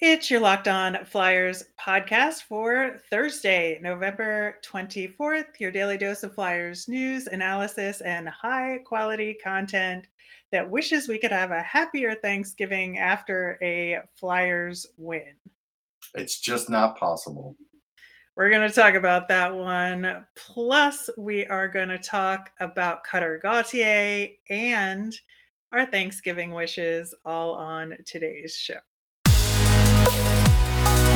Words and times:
It's 0.00 0.30
your 0.30 0.38
Locked 0.38 0.68
On 0.68 1.04
Flyers 1.04 1.64
podcast 1.76 2.42
for 2.44 3.00
Thursday, 3.10 3.80
November 3.82 4.58
24th. 4.64 5.58
Your 5.58 5.72
daily 5.72 5.98
dose 5.98 6.22
of 6.22 6.36
Flyers 6.36 6.86
news, 6.86 7.26
analysis, 7.26 8.00
and 8.02 8.28
high 8.28 8.78
quality 8.84 9.36
content 9.42 10.06
that 10.52 10.70
wishes 10.70 11.08
we 11.08 11.18
could 11.18 11.32
have 11.32 11.50
a 11.50 11.62
happier 11.62 12.14
Thanksgiving 12.14 12.98
after 12.98 13.58
a 13.60 13.98
Flyers 14.14 14.86
win. 14.98 15.34
It's 16.14 16.38
just 16.38 16.70
not 16.70 16.96
possible. 16.96 17.56
We're 18.36 18.50
going 18.50 18.68
to 18.68 18.72
talk 18.72 18.94
about 18.94 19.26
that 19.26 19.52
one. 19.52 20.24
Plus, 20.36 21.10
we 21.18 21.44
are 21.46 21.66
going 21.66 21.88
to 21.88 21.98
talk 21.98 22.50
about 22.60 23.02
Cutter 23.02 23.40
Gauthier 23.42 24.28
and 24.48 25.12
our 25.72 25.86
Thanksgiving 25.86 26.52
wishes 26.52 27.16
all 27.24 27.54
on 27.54 27.96
today's 28.06 28.54
show. 28.54 28.78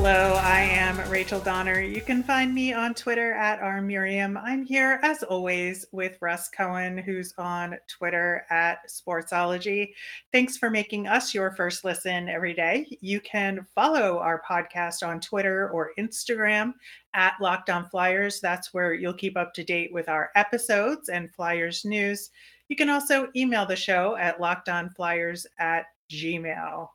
Hello, 0.00 0.34
I 0.34 0.60
am 0.60 1.10
Rachel 1.10 1.40
Donner. 1.40 1.80
You 1.80 2.00
can 2.00 2.22
find 2.22 2.54
me 2.54 2.72
on 2.72 2.94
Twitter 2.94 3.32
at 3.32 3.60
rmiriam. 3.60 4.40
I'm 4.40 4.64
here 4.64 5.00
as 5.02 5.24
always 5.24 5.84
with 5.90 6.16
Russ 6.20 6.48
Cohen, 6.56 6.96
who's 6.96 7.34
on 7.36 7.76
Twitter 7.88 8.46
at 8.48 8.88
Sportsology. 8.88 9.88
Thanks 10.30 10.56
for 10.56 10.70
making 10.70 11.08
us 11.08 11.34
your 11.34 11.50
first 11.50 11.84
listen 11.84 12.28
every 12.28 12.54
day. 12.54 12.86
You 13.00 13.20
can 13.20 13.66
follow 13.74 14.20
our 14.20 14.40
podcast 14.48 15.04
on 15.04 15.18
Twitter 15.18 15.68
or 15.70 15.90
Instagram 15.98 16.74
at 17.14 17.34
Locked 17.40 17.68
On 17.68 17.90
Flyers. 17.90 18.40
That's 18.40 18.72
where 18.72 18.94
you'll 18.94 19.12
keep 19.14 19.36
up 19.36 19.52
to 19.54 19.64
date 19.64 19.92
with 19.92 20.08
our 20.08 20.30
episodes 20.36 21.08
and 21.08 21.34
Flyers 21.34 21.84
news. 21.84 22.30
You 22.68 22.76
can 22.76 22.88
also 22.88 23.30
email 23.34 23.66
the 23.66 23.74
show 23.74 24.16
at 24.16 24.38
lockedonflyers 24.38 25.44
at 25.58 25.86
gmail. 26.08 26.88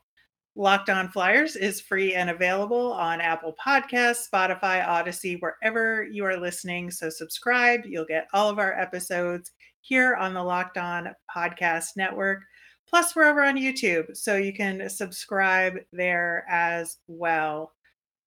Locked 0.56 0.90
On 0.90 1.10
Flyers 1.10 1.56
is 1.56 1.82
free 1.82 2.14
and 2.14 2.30
available 2.30 2.94
on 2.94 3.20
Apple 3.22 3.56
Podcasts, 3.66 4.30
Spotify, 4.32 4.86
Audacy, 4.86 5.40
wherever 5.42 6.04
you 6.04 6.26
are 6.26 6.38
listening. 6.38 6.92
So 6.92 7.10
subscribe. 7.10 7.82
You'll 7.86 8.06
get 8.06 8.28
all 8.34 8.50
of 8.50 8.60
our 8.60 8.80
episodes 8.80 9.52
here 9.82 10.16
on 10.16 10.36
the 10.36 10.44
Locked 10.44 10.78
On 10.78 11.10
Podcast 11.36 11.98
Network. 11.98 12.44
Plus, 12.88 13.16
we're 13.16 13.30
over 13.30 13.44
on 13.44 13.58
YouTube, 13.58 14.16
so 14.16 14.36
you 14.36 14.54
can 14.54 14.88
subscribe 14.90 15.80
there 15.92 16.46
as 16.48 16.98
well. 17.08 17.72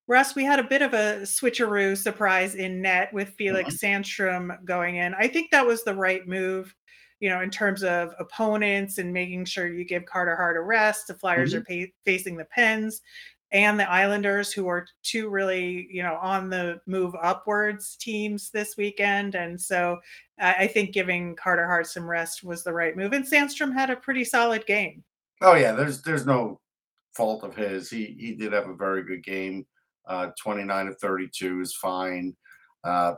Russ, 0.08 0.34
we 0.34 0.44
had 0.44 0.58
a 0.58 0.64
bit 0.64 0.82
of 0.82 0.94
a 0.94 1.20
switcheroo 1.22 1.96
surprise 1.96 2.56
in 2.56 2.82
net 2.82 3.12
with 3.12 3.34
Felix 3.38 3.76
mm-hmm. 3.76 4.00
Sandstrom 4.00 4.64
going 4.64 4.96
in. 4.96 5.14
I 5.14 5.28
think 5.28 5.50
that 5.52 5.66
was 5.66 5.84
the 5.84 5.94
right 5.94 6.26
move 6.26 6.74
you 7.20 7.28
know, 7.28 7.40
in 7.40 7.50
terms 7.50 7.82
of 7.82 8.14
opponents 8.18 8.98
and 8.98 9.12
making 9.12 9.44
sure 9.44 9.66
you 9.66 9.84
give 9.84 10.04
Carter 10.06 10.36
Hart 10.36 10.56
a 10.56 10.60
rest. 10.60 11.08
The 11.08 11.14
Flyers 11.14 11.50
mm-hmm. 11.50 11.60
are 11.60 11.64
pay- 11.64 11.92
facing 12.04 12.36
the 12.36 12.44
Pens 12.46 13.00
and 13.52 13.78
the 13.78 13.90
Islanders, 13.90 14.52
who 14.52 14.66
are 14.68 14.86
two 15.02 15.28
really, 15.28 15.88
you 15.90 16.02
know, 16.02 16.18
on 16.20 16.50
the 16.50 16.80
move 16.86 17.14
upwards 17.22 17.96
teams 17.96 18.50
this 18.50 18.76
weekend. 18.76 19.34
And 19.34 19.60
so 19.60 19.98
I 20.38 20.66
think 20.66 20.92
giving 20.92 21.36
Carter 21.36 21.66
Hart 21.66 21.86
some 21.86 22.08
rest 22.08 22.44
was 22.44 22.62
the 22.64 22.72
right 22.72 22.96
move. 22.96 23.12
And 23.12 23.24
Sandstrom 23.24 23.72
had 23.72 23.88
a 23.88 23.96
pretty 23.96 24.24
solid 24.24 24.66
game. 24.66 25.02
Oh 25.42 25.54
yeah, 25.54 25.72
there's 25.72 26.02
there's 26.02 26.26
no 26.26 26.60
fault 27.14 27.44
of 27.44 27.54
his. 27.54 27.88
He 27.88 28.16
he 28.18 28.34
did 28.34 28.52
have 28.52 28.68
a 28.68 28.74
very 28.74 29.04
good 29.04 29.22
game. 29.24 29.66
Uh, 30.06 30.30
29 30.40 30.88
of 30.88 30.98
32 30.98 31.60
is 31.60 31.74
fine. 31.74 32.36
Uh, 32.84 33.14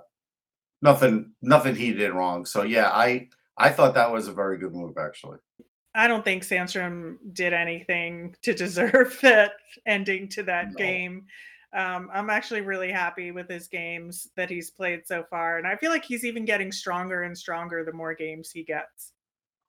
nothing 0.83 1.33
nothing 1.43 1.75
he 1.75 1.93
did 1.93 2.13
wrong. 2.13 2.45
So 2.45 2.63
yeah, 2.63 2.91
I 2.91 3.29
I 3.59 3.71
thought 3.71 3.95
that 3.95 4.13
was 4.13 4.29
a 4.29 4.33
very 4.33 4.59
good 4.59 4.73
move, 4.73 4.97
actually. 4.99 5.39
I 5.95 6.07
don't 6.07 6.25
think 6.25 6.45
Sandstrom 6.45 7.17
did 7.33 7.53
anything 7.53 8.37
to 8.43 8.55
deserve 8.55 9.19
that 9.23 9.53
ending 9.87 10.29
to 10.31 10.43
that 10.45 10.69
no. 10.71 10.77
game. 10.77 11.27
Um, 11.77 12.09
I'm 12.15 12.31
actually 12.31 12.63
really 12.63 12.91
happy 12.91 13.31
with 13.31 13.49
his 13.49 13.69
games 13.69 14.29
that 14.37 14.49
he's 14.49 14.71
played 14.71 15.07
so 15.07 15.25
far, 15.29 15.59
and 15.59 15.67
I 15.67 15.77
feel 15.77 15.91
like 15.91 16.05
he's 16.05 16.25
even 16.25 16.45
getting 16.45 16.73
stronger 16.73 17.25
and 17.25 17.37
stronger 17.37 17.85
the 17.85 17.93
more 17.93 18.15
games 18.15 18.51
he 18.51 18.63
gets. 18.65 19.13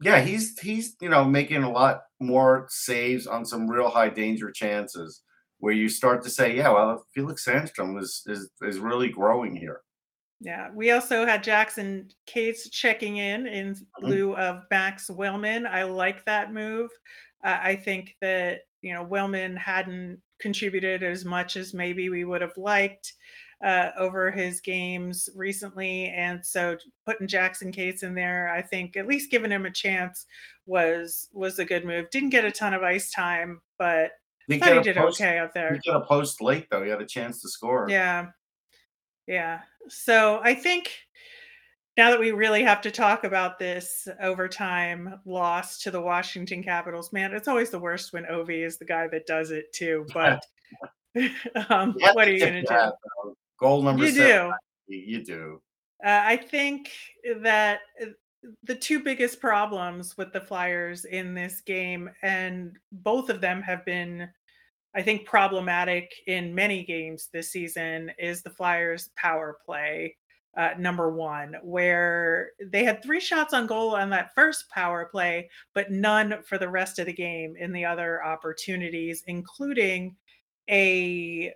Yeah, 0.01 0.21
he's 0.21 0.57
he's 0.59 0.95
you 1.01 1.09
know 1.09 1.25
making 1.25 1.63
a 1.63 1.71
lot 1.71 2.03
more 2.21 2.67
saves 2.69 3.27
on 3.27 3.43
some 3.43 3.69
real 3.69 3.89
high 3.89 4.09
danger 4.09 4.49
chances 4.49 5.21
where 5.59 5.73
you 5.73 5.89
start 5.89 6.23
to 6.23 6.29
say, 6.29 6.55
yeah, 6.55 6.69
well, 6.69 7.05
Felix 7.13 7.45
Sandstrom 7.45 7.99
is 7.99 8.23
is 8.27 8.49
is 8.61 8.79
really 8.79 9.09
growing 9.09 9.55
here. 9.55 9.81
Yeah, 10.41 10.69
we 10.73 10.91
also 10.91 11.25
had 11.25 11.43
Jackson 11.43 12.09
Cates 12.25 12.69
checking 12.69 13.17
in 13.17 13.45
in 13.45 13.73
mm-hmm. 13.73 14.05
lieu 14.05 14.35
of 14.37 14.63
Max 14.71 15.09
Willman. 15.09 15.67
I 15.67 15.83
like 15.83 16.23
that 16.25 16.53
move. 16.53 16.89
Uh, 17.43 17.57
I 17.61 17.75
think 17.75 18.15
that 18.21 18.61
you 18.81 18.93
know 18.93 19.05
Willman 19.05 19.57
hadn't 19.57 20.21
contributed 20.39 21.03
as 21.03 21.25
much 21.25 21.57
as 21.57 21.73
maybe 21.73 22.09
we 22.09 22.23
would 22.23 22.41
have 22.41 22.55
liked 22.55 23.13
uh, 23.63 23.89
over 23.97 24.31
his 24.31 24.61
games 24.61 25.27
recently, 25.35 26.07
and 26.07 26.45
so 26.45 26.77
putting 27.05 27.27
Jackson 27.27 27.71
Cates 27.71 28.03
in 28.03 28.15
there, 28.15 28.49
I 28.49 28.61
think 28.61 28.95
at 28.95 29.07
least 29.07 29.31
giving 29.31 29.51
him 29.51 29.65
a 29.65 29.71
chance 29.71 30.25
was 30.65 31.27
was 31.33 31.59
a 31.59 31.65
good 31.65 31.83
move. 31.83 32.09
Didn't 32.11 32.29
get 32.29 32.45
a 32.45 32.51
ton 32.51 32.73
of 32.73 32.83
ice 32.83 33.11
time, 33.11 33.59
but 33.77 34.11
he, 34.47 34.53
he 34.53 34.79
did 34.79 34.95
post, 34.95 35.19
okay 35.19 35.37
out 35.37 35.53
there. 35.53 35.73
He 35.83 35.91
got 35.91 36.01
a 36.01 36.05
post 36.05 36.41
late 36.41 36.67
though. 36.71 36.83
He 36.83 36.89
had 36.89 37.01
a 37.01 37.05
chance 37.05 37.41
to 37.41 37.49
score. 37.49 37.87
Yeah, 37.89 38.27
yeah. 39.27 39.59
So 39.87 40.41
I 40.43 40.53
think 40.53 40.91
now 41.97 42.11
that 42.11 42.19
we 42.19 42.31
really 42.31 42.63
have 42.63 42.81
to 42.81 42.91
talk 42.91 43.23
about 43.23 43.59
this 43.59 44.07
overtime 44.21 45.19
loss 45.25 45.79
to 45.79 45.91
the 45.91 46.01
Washington 46.01 46.63
Capitals, 46.63 47.11
man, 47.11 47.33
it's 47.33 47.47
always 47.47 47.69
the 47.69 47.79
worst 47.79 48.13
when 48.13 48.23
Ovi 48.25 48.65
is 48.65 48.77
the 48.77 48.85
guy 48.85 49.07
that 49.07 49.25
does 49.25 49.51
it 49.51 49.71
too. 49.73 50.05
But 50.13 50.43
um, 51.69 51.95
what 51.99 52.27
are 52.27 52.31
you 52.31 52.39
going 52.39 52.63
to 52.65 52.91
do? 53.23 53.33
Goal 53.59 53.81
number 53.81 54.05
you 54.05 54.11
seven. 54.11 54.53
do. 54.87 54.95
You 54.95 55.25
do. 55.25 55.61
Uh, 56.05 56.21
I 56.23 56.37
think 56.37 56.91
that 57.41 57.81
uh, 58.01 58.05
the 58.63 58.75
two 58.75 59.03
biggest 59.03 59.39
problems 59.41 60.17
with 60.17 60.31
the 60.31 60.39
Flyers 60.39 61.05
in 61.05 61.33
this 61.33 61.61
game, 61.61 62.09
and 62.21 62.77
both 62.91 63.29
of 63.29 63.41
them 63.41 63.61
have 63.61 63.83
been 63.85 64.29
I 64.95 65.01
think 65.01 65.25
problematic 65.25 66.11
in 66.27 66.55
many 66.55 66.83
games 66.83 67.29
this 67.31 67.51
season 67.51 68.11
is 68.17 68.41
the 68.41 68.49
Flyers' 68.49 69.09
power 69.15 69.57
play. 69.65 70.15
Uh, 70.57 70.71
number 70.79 71.11
one, 71.11 71.55
where 71.61 72.49
they 72.71 72.83
had 72.83 73.03
three 73.03 73.19
shots 73.19 73.53
on 73.53 73.67
goal 73.67 73.95
on 73.95 74.09
that 74.09 74.33
first 74.33 74.67
power 74.71 75.05
play, 75.05 75.47
but 75.75 75.91
none 75.91 76.41
for 76.43 76.57
the 76.57 76.67
rest 76.67 76.97
of 76.97 77.05
the 77.05 77.13
game 77.13 77.55
in 77.57 77.71
the 77.71 77.85
other 77.85 78.23
opportunities, 78.25 79.23
including 79.27 80.15
a 80.69 81.53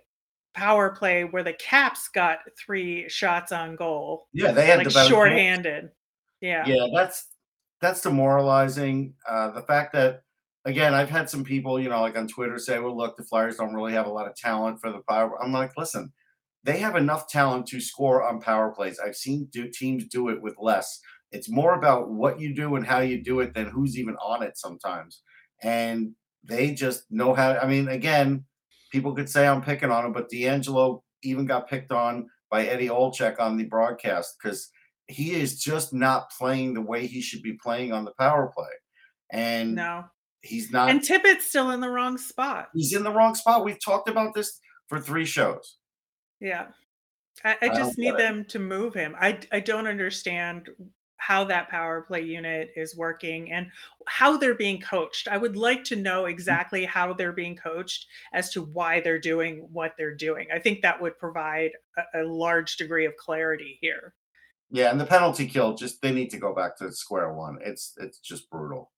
power 0.54 0.90
play 0.90 1.24
where 1.24 1.42
the 1.42 1.52
Caps 1.54 2.08
got 2.08 2.38
three 2.56 3.08
shots 3.08 3.52
on 3.52 3.76
goal. 3.76 4.28
Yeah, 4.32 4.52
they 4.52 4.66
had 4.66 4.86
like 4.86 5.08
shorthanded. 5.08 5.90
Yeah, 6.40 6.64
yeah, 6.66 6.86
that's 6.94 7.26
that's 7.80 8.00
demoralizing. 8.00 9.14
Uh, 9.28 9.50
the 9.50 9.62
fact 9.62 9.92
that 9.92 10.22
again, 10.64 10.94
I've 10.94 11.10
had 11.10 11.28
some 11.28 11.44
people, 11.44 11.80
you 11.80 11.88
know, 11.88 12.00
like 12.00 12.16
on 12.16 12.28
Twitter 12.28 12.58
say, 12.58 12.78
well, 12.78 12.96
look, 12.96 13.16
the 13.16 13.24
Flyers 13.24 13.56
don't 13.56 13.74
really 13.74 13.92
have 13.92 14.06
a 14.06 14.12
lot 14.12 14.26
of 14.26 14.36
talent 14.36 14.80
for 14.80 14.90
the 14.90 15.02
power. 15.08 15.42
I'm 15.42 15.52
like, 15.52 15.72
listen, 15.76 16.12
they 16.64 16.78
have 16.78 16.96
enough 16.96 17.28
talent 17.28 17.66
to 17.68 17.80
score 17.80 18.22
on 18.22 18.40
power 18.40 18.70
plays. 18.70 18.98
I've 18.98 19.16
seen 19.16 19.48
do, 19.52 19.68
teams 19.68 20.06
do 20.08 20.28
it 20.30 20.40
with 20.40 20.54
less. 20.58 21.00
It's 21.30 21.50
more 21.50 21.74
about 21.74 22.10
what 22.10 22.40
you 22.40 22.54
do 22.54 22.76
and 22.76 22.86
how 22.86 23.00
you 23.00 23.22
do 23.22 23.40
it 23.40 23.54
than 23.54 23.66
who's 23.66 23.98
even 23.98 24.16
on 24.16 24.42
it 24.42 24.56
sometimes. 24.56 25.22
And 25.62 26.12
they 26.42 26.72
just 26.72 27.04
know 27.10 27.34
how. 27.34 27.56
I 27.56 27.66
mean, 27.66 27.88
again, 27.88 28.44
people 28.92 29.14
could 29.14 29.28
say 29.28 29.46
I'm 29.46 29.62
picking 29.62 29.90
on 29.90 30.06
him, 30.06 30.12
but 30.12 30.30
DeAngelo 30.30 31.00
even 31.22 31.46
got 31.46 31.68
picked 31.68 31.90
on 31.90 32.28
by 32.50 32.66
Eddie 32.66 32.88
Olczyk 32.88 33.40
on 33.40 33.56
the 33.56 33.64
broadcast 33.64 34.36
because 34.40 34.70
he 35.08 35.34
is 35.34 35.60
just 35.60 35.92
not 35.92 36.30
playing 36.38 36.74
the 36.74 36.80
way 36.80 37.06
he 37.06 37.20
should 37.20 37.42
be 37.42 37.58
playing 37.62 37.92
on 37.92 38.04
the 38.04 38.12
power 38.18 38.50
play. 38.54 38.70
And 39.32 39.74
no. 39.74 40.04
He's 40.44 40.70
not. 40.70 40.90
And 40.90 41.00
Tippett's 41.00 41.46
still 41.46 41.70
in 41.70 41.80
the 41.80 41.88
wrong 41.88 42.18
spot. 42.18 42.68
He's 42.74 42.94
in 42.94 43.02
the 43.02 43.10
wrong 43.10 43.34
spot. 43.34 43.64
We've 43.64 43.82
talked 43.82 44.08
about 44.08 44.34
this 44.34 44.60
for 44.88 45.00
three 45.00 45.24
shows. 45.24 45.76
Yeah. 46.40 46.66
I, 47.44 47.56
I 47.62 47.68
just 47.68 47.98
I 47.98 48.02
need 48.02 48.16
them 48.16 48.44
to 48.46 48.58
move 48.58 48.94
him. 48.94 49.16
I, 49.18 49.38
I 49.52 49.60
don't 49.60 49.86
understand 49.86 50.68
how 51.16 51.44
that 51.44 51.70
power 51.70 52.02
play 52.02 52.20
unit 52.20 52.70
is 52.76 52.96
working 52.96 53.50
and 53.50 53.66
how 54.06 54.36
they're 54.36 54.54
being 54.54 54.80
coached. 54.80 55.26
I 55.26 55.38
would 55.38 55.56
like 55.56 55.82
to 55.84 55.96
know 55.96 56.24
mm. 56.24 56.30
exactly 56.30 56.84
how 56.84 57.14
they're 57.14 57.32
being 57.32 57.56
coached 57.56 58.06
as 58.34 58.50
to 58.50 58.62
why 58.62 59.00
they're 59.00 59.18
doing 59.18 59.66
what 59.72 59.94
they're 59.96 60.14
doing. 60.14 60.48
I 60.54 60.58
think 60.58 60.82
that 60.82 61.00
would 61.00 61.18
provide 61.18 61.70
a, 61.96 62.22
a 62.22 62.24
large 62.24 62.76
degree 62.76 63.06
of 63.06 63.16
clarity 63.16 63.78
here. 63.80 64.14
Yeah, 64.70 64.90
and 64.90 65.00
the 65.00 65.06
penalty 65.06 65.46
kill 65.46 65.74
just 65.74 66.02
they 66.02 66.12
need 66.12 66.30
to 66.30 66.38
go 66.38 66.54
back 66.54 66.76
to 66.78 66.92
square 66.92 67.32
one. 67.32 67.58
It's 67.64 67.94
it's 67.98 68.18
just 68.18 68.50
brutal. 68.50 68.90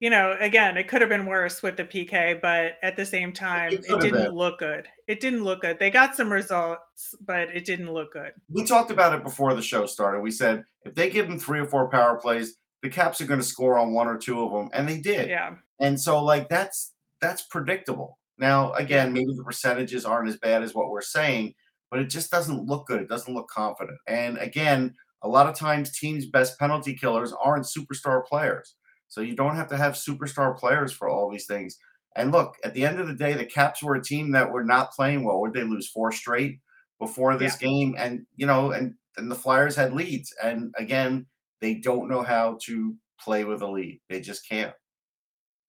You 0.00 0.10
know, 0.10 0.36
again, 0.40 0.76
it 0.76 0.88
could 0.88 1.00
have 1.00 1.08
been 1.08 1.26
worse 1.26 1.62
with 1.62 1.76
the 1.76 1.84
PK, 1.84 2.40
but 2.40 2.78
at 2.82 2.96
the 2.96 3.06
same 3.06 3.32
time, 3.32 3.72
It 3.72 3.84
it, 3.88 4.00
didn't 4.00 4.24
been. 4.24 4.32
look 4.32 4.58
good. 4.58 4.86
It 5.06 5.20
didn't 5.20 5.44
look 5.44 5.62
good. 5.62 5.78
They 5.78 5.90
got 5.90 6.16
some 6.16 6.32
results, 6.32 7.14
but 7.24 7.48
it 7.54 7.64
didn't 7.64 7.92
look 7.92 8.12
good. 8.12 8.32
We 8.48 8.64
talked 8.64 8.90
about 8.90 9.14
it 9.14 9.22
before 9.22 9.54
the 9.54 9.62
show 9.62 9.86
started. 9.86 10.20
We 10.20 10.30
said 10.30 10.64
if 10.84 10.94
they 10.94 11.10
give 11.10 11.28
them 11.28 11.38
three 11.38 11.60
or 11.60 11.66
four 11.66 11.88
power 11.88 12.16
plays, 12.16 12.56
the 12.82 12.90
Caps 12.90 13.20
are 13.20 13.26
going 13.26 13.40
to 13.40 13.46
score 13.46 13.78
on 13.78 13.94
one 13.94 14.06
or 14.06 14.18
two 14.18 14.42
of 14.42 14.52
them, 14.52 14.68
and 14.74 14.86
they 14.88 15.00
did. 15.00 15.28
Yeah. 15.28 15.54
And 15.80 15.98
so, 15.98 16.22
like 16.22 16.48
that's 16.48 16.92
that's 17.20 17.42
predictable. 17.42 18.18
Now, 18.36 18.72
again, 18.72 19.12
maybe 19.12 19.32
the 19.34 19.44
percentages 19.44 20.04
aren't 20.04 20.28
as 20.28 20.36
bad 20.36 20.62
as 20.62 20.74
what 20.74 20.90
we're 20.90 21.00
saying, 21.00 21.54
but 21.90 22.00
it 22.00 22.10
just 22.10 22.30
doesn't 22.30 22.66
look 22.66 22.86
good. 22.86 23.00
It 23.00 23.08
doesn't 23.08 23.32
look 23.32 23.48
confident. 23.48 23.96
And 24.08 24.36
again, 24.38 24.94
a 25.22 25.28
lot 25.28 25.46
of 25.46 25.56
times 25.56 25.96
teams' 25.96 26.26
best 26.26 26.58
penalty 26.58 26.94
killers 26.94 27.32
aren't 27.32 27.64
superstar 27.64 28.24
players. 28.26 28.74
So 29.14 29.20
you 29.20 29.36
don't 29.36 29.54
have 29.54 29.68
to 29.68 29.76
have 29.76 29.92
superstar 29.94 30.58
players 30.58 30.90
for 30.90 31.08
all 31.08 31.30
these 31.30 31.46
things. 31.46 31.78
And 32.16 32.32
look, 32.32 32.56
at 32.64 32.74
the 32.74 32.84
end 32.84 32.98
of 32.98 33.06
the 33.06 33.14
day, 33.14 33.34
the 33.34 33.44
Caps 33.44 33.80
were 33.80 33.94
a 33.94 34.02
team 34.02 34.32
that 34.32 34.50
were 34.50 34.64
not 34.64 34.90
playing 34.90 35.22
well. 35.22 35.40
Would 35.40 35.52
they 35.52 35.62
lose 35.62 35.88
four 35.88 36.10
straight 36.10 36.58
before 36.98 37.36
this 37.36 37.54
game? 37.54 37.94
And 37.96 38.26
you 38.34 38.44
know, 38.48 38.72
and 38.72 38.94
and 39.16 39.30
the 39.30 39.36
Flyers 39.36 39.76
had 39.76 39.92
leads. 39.92 40.34
And 40.42 40.74
again, 40.76 41.26
they 41.60 41.74
don't 41.74 42.08
know 42.08 42.22
how 42.22 42.58
to 42.64 42.96
play 43.20 43.44
with 43.44 43.62
a 43.62 43.68
lead. 43.68 44.00
They 44.08 44.20
just 44.20 44.48
can't. 44.48 44.74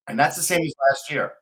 And 0.08 0.18
that's 0.18 0.38
the 0.38 0.42
same 0.42 0.64
as 0.64 0.74
last 0.90 1.12
year. 1.12 1.34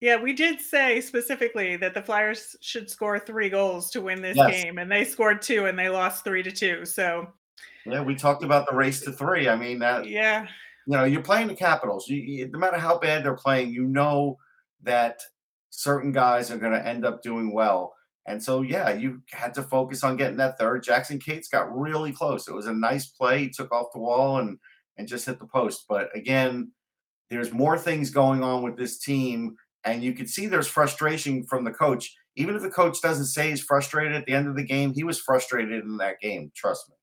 Yeah, 0.00 0.20
we 0.20 0.32
did 0.32 0.60
say 0.60 1.00
specifically 1.00 1.76
that 1.76 1.94
the 1.94 2.02
Flyers 2.02 2.56
should 2.60 2.90
score 2.90 3.20
three 3.20 3.48
goals 3.48 3.90
to 3.92 4.00
win 4.00 4.22
this 4.22 4.36
Yes. 4.36 4.50
game, 4.50 4.78
and 4.78 4.90
they 4.90 5.04
scored 5.04 5.40
two 5.40 5.66
and 5.66 5.78
they 5.78 5.88
lost 5.88 6.24
three 6.24 6.42
to 6.42 6.50
two. 6.50 6.84
So, 6.84 7.32
Yeah, 7.86 8.02
we 8.02 8.16
talked 8.16 8.42
about 8.42 8.68
the 8.68 8.74
race 8.76 9.00
to 9.02 9.12
three. 9.12 9.48
I 9.48 9.54
mean, 9.54 9.78
that 9.78 10.04
you 10.88 10.96
know, 10.96 11.04
you're 11.04 11.22
playing 11.22 11.48
the 11.48 11.54
Capitals. 11.54 12.08
You, 12.08 12.16
you, 12.16 12.50
no 12.50 12.58
matter 12.58 12.78
how 12.78 12.98
bad 12.98 13.22
they're 13.22 13.34
playing, 13.34 13.74
you 13.74 13.84
know 13.84 14.38
that 14.84 15.20
certain 15.68 16.12
guys 16.12 16.50
are 16.50 16.56
going 16.56 16.72
to 16.72 16.86
end 16.86 17.04
up 17.04 17.22
doing 17.22 17.52
well. 17.52 17.92
And 18.26 18.42
so, 18.42 18.62
yeah, 18.62 18.94
you 18.94 19.20
had 19.30 19.52
to 19.54 19.62
focus 19.62 20.02
on 20.02 20.16
getting 20.16 20.38
that 20.38 20.58
third. 20.58 20.82
Jackson 20.82 21.18
Cates 21.18 21.48
got 21.48 21.76
really 21.76 22.10
close. 22.10 22.48
It 22.48 22.54
was 22.54 22.68
a 22.68 22.72
nice 22.72 23.06
play. 23.06 23.40
He 23.40 23.50
took 23.50 23.70
off 23.70 23.92
the 23.92 23.98
wall 23.98 24.38
and 24.38 24.58
and 24.96 25.06
just 25.06 25.26
hit 25.26 25.38
the 25.38 25.46
post. 25.46 25.84
But 25.90 26.08
again, 26.16 26.72
there's 27.28 27.52
more 27.52 27.76
things 27.76 28.08
going 28.08 28.42
on 28.42 28.62
with 28.62 28.78
this 28.78 28.98
team, 28.98 29.56
and 29.84 30.02
you 30.02 30.14
can 30.14 30.26
see 30.26 30.46
there's 30.46 30.66
frustration 30.66 31.44
from 31.44 31.64
the 31.64 31.70
coach. 31.70 32.14
Even 32.36 32.56
if 32.56 32.62
the 32.62 32.70
coach 32.70 33.02
doesn't 33.02 33.26
say 33.26 33.50
he's 33.50 33.62
frustrated 33.62 34.14
at 34.14 34.24
the 34.24 34.32
end 34.32 34.48
of 34.48 34.56
the 34.56 34.64
game, 34.64 34.94
he 34.94 35.04
was 35.04 35.20
frustrated 35.20 35.84
in 35.84 35.98
that 35.98 36.18
game. 36.20 36.50
Trust 36.56 36.88
me. 36.88 36.94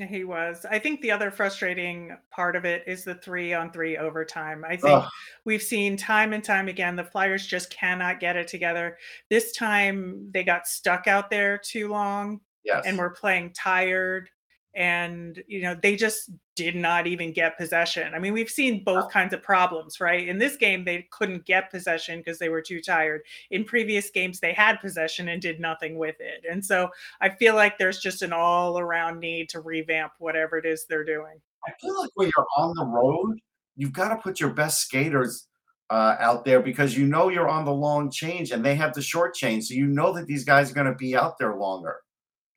He 0.00 0.24
was. 0.24 0.64
I 0.70 0.78
think 0.78 1.00
the 1.00 1.10
other 1.10 1.30
frustrating 1.30 2.16
part 2.30 2.56
of 2.56 2.64
it 2.64 2.84
is 2.86 3.04
the 3.04 3.14
three 3.16 3.52
on 3.52 3.72
three 3.72 3.96
overtime. 3.96 4.64
I 4.64 4.76
think 4.76 5.02
Ugh. 5.02 5.08
we've 5.44 5.62
seen 5.62 5.96
time 5.96 6.32
and 6.32 6.42
time 6.42 6.68
again 6.68 6.96
the 6.96 7.04
Flyers 7.04 7.46
just 7.46 7.70
cannot 7.70 8.20
get 8.20 8.36
it 8.36 8.48
together. 8.48 8.98
This 9.28 9.52
time 9.52 10.30
they 10.32 10.44
got 10.44 10.66
stuck 10.66 11.06
out 11.06 11.30
there 11.30 11.58
too 11.58 11.88
long 11.88 12.40
Yes. 12.64 12.84
and 12.86 12.98
were 12.98 13.10
playing 13.10 13.52
tired 13.54 14.28
and 14.74 15.42
you 15.48 15.62
know 15.62 15.76
they 15.82 15.96
just 15.96 16.30
did 16.54 16.76
not 16.76 17.06
even 17.06 17.32
get 17.32 17.56
possession. 17.56 18.12
I 18.14 18.18
mean, 18.18 18.32
we've 18.32 18.50
seen 18.50 18.84
both 18.84 19.10
kinds 19.10 19.32
of 19.32 19.42
problems, 19.42 20.00
right? 20.00 20.28
In 20.28 20.38
this 20.38 20.56
game 20.56 20.84
they 20.84 21.08
couldn't 21.10 21.46
get 21.46 21.70
possession 21.70 22.18
because 22.18 22.38
they 22.38 22.48
were 22.48 22.62
too 22.62 22.80
tired. 22.80 23.22
In 23.50 23.64
previous 23.64 24.10
games 24.10 24.40
they 24.40 24.52
had 24.52 24.80
possession 24.80 25.28
and 25.28 25.40
did 25.40 25.58
nothing 25.58 25.96
with 25.96 26.16
it. 26.20 26.44
And 26.50 26.64
so 26.64 26.90
I 27.20 27.30
feel 27.30 27.54
like 27.54 27.78
there's 27.78 27.98
just 27.98 28.22
an 28.22 28.32
all-around 28.32 29.20
need 29.20 29.48
to 29.50 29.60
revamp 29.60 30.12
whatever 30.18 30.58
it 30.58 30.66
is 30.66 30.84
they're 30.86 31.04
doing. 31.04 31.40
I 31.66 31.72
feel 31.80 31.98
like 31.98 32.10
when 32.14 32.30
you're 32.36 32.46
on 32.56 32.74
the 32.74 32.86
road, 32.86 33.38
you've 33.76 33.92
got 33.92 34.08
to 34.08 34.16
put 34.16 34.40
your 34.40 34.50
best 34.50 34.80
skaters 34.80 35.48
uh, 35.90 36.16
out 36.20 36.44
there 36.44 36.60
because 36.60 36.96
you 36.96 37.06
know 37.06 37.28
you're 37.28 37.48
on 37.48 37.64
the 37.64 37.72
long 37.72 38.10
change 38.10 38.52
and 38.52 38.64
they 38.64 38.76
have 38.76 38.94
the 38.94 39.02
short 39.02 39.34
change. 39.34 39.64
So 39.64 39.74
you 39.74 39.86
know 39.86 40.12
that 40.12 40.26
these 40.26 40.44
guys 40.44 40.70
are 40.70 40.74
going 40.74 40.86
to 40.86 40.94
be 40.94 41.16
out 41.16 41.38
there 41.38 41.56
longer. 41.56 41.96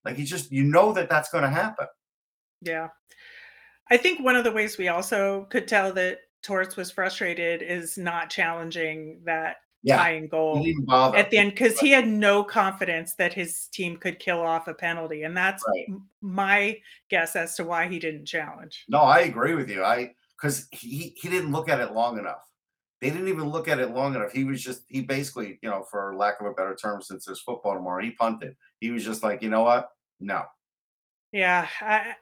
Like 0.06 0.18
you 0.18 0.26
just, 0.26 0.52
you 0.52 0.64
know 0.64 0.94
that 0.94 1.10
that's 1.10 1.30
going 1.30 1.44
to 1.44 1.50
happen. 1.50 1.88
Yeah. 2.66 2.90
I 3.92 3.98
think 3.98 4.24
one 4.24 4.36
of 4.36 4.44
the 4.44 4.52
ways 4.52 4.78
we 4.78 4.88
also 4.88 5.46
could 5.50 5.68
tell 5.68 5.92
that 5.94 6.20
Torts 6.42 6.76
was 6.76 6.92
frustrated 6.92 7.62
is 7.62 7.98
not 7.98 8.30
challenging 8.30 9.22
that 9.26 9.58
Yeah. 9.84 9.98
tying 9.98 10.28
goal. 10.30 10.56
didn't 10.56 10.68
even 10.68 10.86
bother. 10.86 11.18
at 11.18 11.30
the 11.30 11.38
end 11.38 11.52
because 11.52 11.78
he 11.80 11.92
had 11.92 12.08
no 12.08 12.44
confidence 12.44 13.16
that 13.16 13.34
his 13.34 13.68
team 13.68 13.98
could 13.98 14.18
kill 14.20 14.40
off 14.40 14.68
a 14.70 14.74
penalty 14.74 15.24
and 15.24 15.36
that's 15.36 15.64
Right. 15.68 15.86
m- 15.90 16.08
my 16.22 16.80
guess 17.10 17.36
as 17.36 17.56
to 17.56 17.66
why 17.66 17.88
he 17.88 18.00
didn't 18.00 18.26
challenge 18.26 18.86
No, 18.88 19.00
I 19.00 19.20
agree 19.22 19.56
with 19.56 19.70
you. 19.70 19.84
I 19.84 20.16
because 20.38 20.68
he 20.72 21.14
he 21.18 21.30
didn't 21.30 21.52
look 21.52 21.68
at 21.70 21.80
it 21.82 21.92
long 21.92 22.18
enough. 22.18 22.48
They 23.02 23.10
didn't 23.10 23.28
even 23.28 23.50
look 23.50 23.68
at 23.68 23.80
it 23.80 23.90
long 23.92 24.16
enough. 24.16 24.32
He 24.32 24.46
was 24.46 24.64
just 24.64 24.84
he 24.88 25.02
basically, 25.02 25.60
you 25.62 25.70
know, 25.70 25.84
for 25.84 26.16
lack 26.16 26.40
of 26.40 26.48
a 26.48 26.54
better 26.54 26.76
term, 26.76 27.02
since 27.02 27.26
there's 27.26 27.42
football 27.42 27.74
tomorrow, 27.74 28.02
he 28.02 28.12
punted. 28.12 28.56
He 28.80 28.92
was 28.92 29.04
just 29.04 29.24
like, 29.24 29.42
you 29.42 29.50
know 29.50 29.64
what? 29.64 29.90
No. 30.22 30.46
Yeah 31.34 31.68
I, 31.82 32.14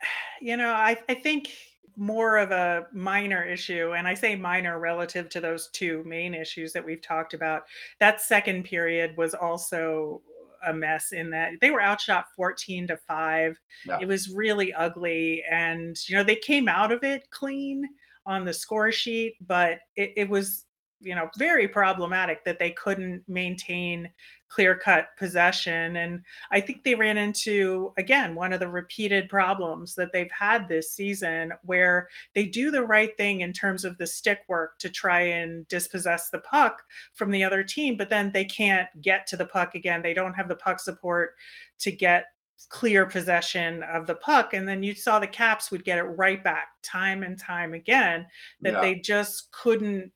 you 0.41 0.57
know 0.57 0.69
I, 0.71 0.97
I 1.07 1.13
think 1.13 1.51
more 1.97 2.37
of 2.37 2.51
a 2.51 2.87
minor 2.93 3.43
issue 3.43 3.93
and 3.95 4.07
i 4.07 4.13
say 4.13 4.35
minor 4.35 4.79
relative 4.79 5.29
to 5.29 5.41
those 5.41 5.67
two 5.73 6.03
main 6.05 6.33
issues 6.33 6.73
that 6.73 6.83
we've 6.83 7.01
talked 7.01 7.33
about 7.33 7.63
that 7.99 8.21
second 8.21 8.63
period 8.63 9.15
was 9.17 9.33
also 9.35 10.21
a 10.65 10.73
mess 10.73 11.11
in 11.11 11.29
that 11.31 11.51
they 11.59 11.69
were 11.69 11.81
outshot 11.81 12.25
14 12.35 12.87
to 12.87 12.97
5 12.97 13.57
Yeah. 13.85 13.97
it 14.01 14.07
was 14.07 14.29
really 14.29 14.73
ugly 14.73 15.43
and 15.51 15.97
you 16.07 16.15
know 16.15 16.23
they 16.23 16.35
came 16.37 16.69
out 16.69 16.91
of 16.91 17.03
it 17.03 17.29
clean 17.29 17.83
on 18.25 18.45
the 18.45 18.53
score 18.53 18.91
sheet 18.91 19.35
but 19.45 19.79
it, 19.95 20.13
it 20.15 20.29
was 20.29 20.65
you 21.01 21.15
know 21.15 21.29
very 21.37 21.67
problematic 21.67 22.43
that 22.45 22.59
they 22.59 22.71
couldn't 22.71 23.23
maintain 23.27 24.09
clear 24.49 24.75
cut 24.75 25.07
possession 25.17 25.95
and 25.97 26.21
i 26.51 26.59
think 26.59 26.83
they 26.83 26.93
ran 26.95 27.17
into 27.17 27.93
again 27.97 28.35
one 28.35 28.53
of 28.53 28.59
the 28.59 28.67
repeated 28.67 29.29
problems 29.29 29.95
that 29.95 30.11
they've 30.11 30.31
had 30.31 30.67
this 30.67 30.91
season 30.91 31.51
where 31.63 32.07
they 32.35 32.45
do 32.45 32.69
the 32.71 32.83
right 32.83 33.15
thing 33.17 33.41
in 33.41 33.53
terms 33.53 33.85
of 33.85 33.97
the 33.97 34.07
stick 34.07 34.41
work 34.47 34.77
to 34.77 34.89
try 34.89 35.21
and 35.21 35.67
dispossess 35.67 36.29
the 36.29 36.39
puck 36.39 36.83
from 37.13 37.31
the 37.31 37.43
other 37.43 37.63
team 37.63 37.95
but 37.97 38.09
then 38.09 38.31
they 38.33 38.45
can't 38.45 38.89
get 39.01 39.25
to 39.25 39.37
the 39.37 39.45
puck 39.45 39.75
again 39.75 40.01
they 40.01 40.13
don't 40.13 40.33
have 40.33 40.47
the 40.47 40.55
puck 40.55 40.79
support 40.79 41.35
to 41.79 41.91
get 41.91 42.25
clear 42.69 43.05
possession 43.05 43.81
of 43.83 44.05
the 44.05 44.15
puck 44.15 44.53
and 44.53 44.67
then 44.67 44.83
you 44.83 44.93
saw 44.93 45.17
the 45.17 45.25
caps 45.25 45.71
would 45.71 45.83
get 45.83 45.97
it 45.97 46.03
right 46.03 46.43
back 46.43 46.67
time 46.83 47.23
and 47.23 47.39
time 47.39 47.73
again 47.73 48.25
that 48.61 48.73
Yeah. 48.73 48.81
they 48.81 48.95
just 48.95 49.51
couldn't 49.51 50.11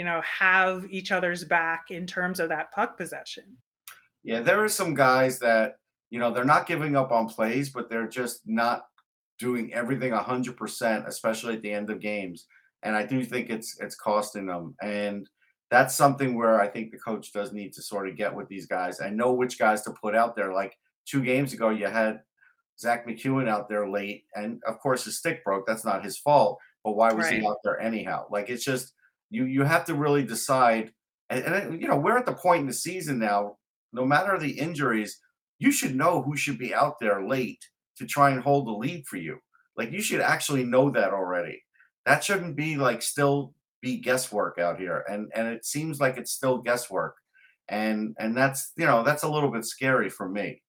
you 0.00 0.04
know 0.08 0.20
have 0.24 0.86
each 0.98 1.10
other's 1.12 1.44
back 1.44 1.90
in 1.90 2.06
terms 2.06 2.40
of 2.40 2.48
that 2.48 2.72
puck 2.72 2.96
possession 2.96 3.44
Yeah, 4.22 4.40
there 4.48 4.60
are 4.64 4.68
some 4.80 4.92
guys 4.94 5.38
that, 5.40 5.68
you 6.12 6.18
know, 6.20 6.30
they're 6.32 6.52
not 6.54 6.66
giving 6.72 6.94
up 7.00 7.10
on 7.18 7.28
plays, 7.36 7.68
but 7.74 7.88
they're 7.88 8.12
just 8.20 8.36
not 8.46 8.78
doing 9.38 9.72
everything 9.80 10.12
100%, 10.12 11.06
especially 11.12 11.54
at 11.56 11.62
the 11.62 11.72
end 11.80 11.88
of 11.90 12.00
games. 12.12 12.38
And 12.84 12.92
I 13.00 13.04
do 13.12 13.18
think 13.24 13.44
it's 13.50 13.70
it's 13.84 13.96
costing 14.08 14.46
them. 14.52 14.74
And 14.82 15.28
that's 15.70 15.94
something 16.02 16.30
where 16.36 16.56
I 16.64 16.68
think 16.68 16.86
the 16.90 16.98
coach 17.08 17.32
does 17.32 17.50
need 17.52 17.72
to 17.74 17.82
sort 17.82 18.08
of 18.08 18.16
get 18.22 18.34
with 18.36 18.48
these 18.48 18.66
guys 18.76 19.00
and 19.00 19.16
know 19.16 19.32
which 19.32 19.58
guys 19.58 19.80
to 19.84 19.92
put 20.02 20.14
out 20.14 20.32
there. 20.36 20.52
Like 20.62 20.74
two 21.10 21.22
games 21.32 21.52
ago, 21.54 21.68
you 21.70 21.88
had 21.88 22.20
Zack 22.78 23.06
MacEwen 23.06 23.48
out 23.48 23.68
there 23.70 23.86
late, 23.98 24.22
and 24.34 24.60
of 24.70 24.74
course 24.84 25.04
his 25.06 25.18
stick 25.18 25.38
broke. 25.44 25.64
That's 25.66 25.84
not 25.90 26.04
his 26.04 26.18
fault, 26.26 26.58
but 26.84 26.96
why 26.98 27.10
was 27.12 27.26
Right. 27.26 27.40
he 27.40 27.46
out 27.46 27.60
there 27.64 27.80
anyhow? 27.80 28.20
Like 28.36 28.50
it's 28.52 28.64
just 28.72 28.92
you 29.30 29.44
you 29.44 29.62
have 29.64 29.84
to 29.86 29.94
really 29.94 30.24
decide. 30.24 30.92
And, 31.30 31.44
and 31.44 31.82
you 31.82 31.88
know 31.88 31.96
we're 31.96 32.18
at 32.18 32.26
the 32.26 32.34
point 32.34 32.62
in 32.62 32.66
the 32.66 32.72
season 32.72 33.18
now. 33.18 33.56
No 33.92 34.04
matter 34.04 34.38
the 34.38 34.58
injuries, 34.58 35.20
you 35.58 35.72
should 35.72 35.94
know 35.96 36.22
who 36.22 36.36
should 36.36 36.58
be 36.58 36.74
out 36.74 36.98
there 37.00 37.26
late 37.26 37.64
to 37.96 38.06
try 38.06 38.30
and 38.30 38.42
hold 38.42 38.66
the 38.66 38.72
lead 38.72 39.06
for 39.06 39.16
you. 39.16 39.38
Like 39.76 39.92
you 39.92 40.00
should 40.02 40.20
actually 40.20 40.64
know 40.64 40.90
that 40.90 41.12
already. 41.12 41.62
That 42.06 42.24
shouldn't 42.24 42.56
be 42.56 42.76
like 42.76 43.02
still 43.02 43.54
be 43.80 43.98
guesswork 43.98 44.58
out 44.58 44.78
here. 44.78 45.04
And 45.08 45.30
and 45.34 45.48
it 45.48 45.64
seems 45.64 46.00
like 46.00 46.16
it's 46.18 46.32
still 46.32 46.58
guesswork. 46.58 47.16
And 47.68 48.16
and 48.18 48.36
that's 48.36 48.72
you 48.76 48.86
know 48.86 49.02
that's 49.02 49.22
a 49.22 49.28
little 49.30 49.50
bit 49.50 49.64
scary 49.64 50.10
for 50.10 50.28
me. 50.28 50.62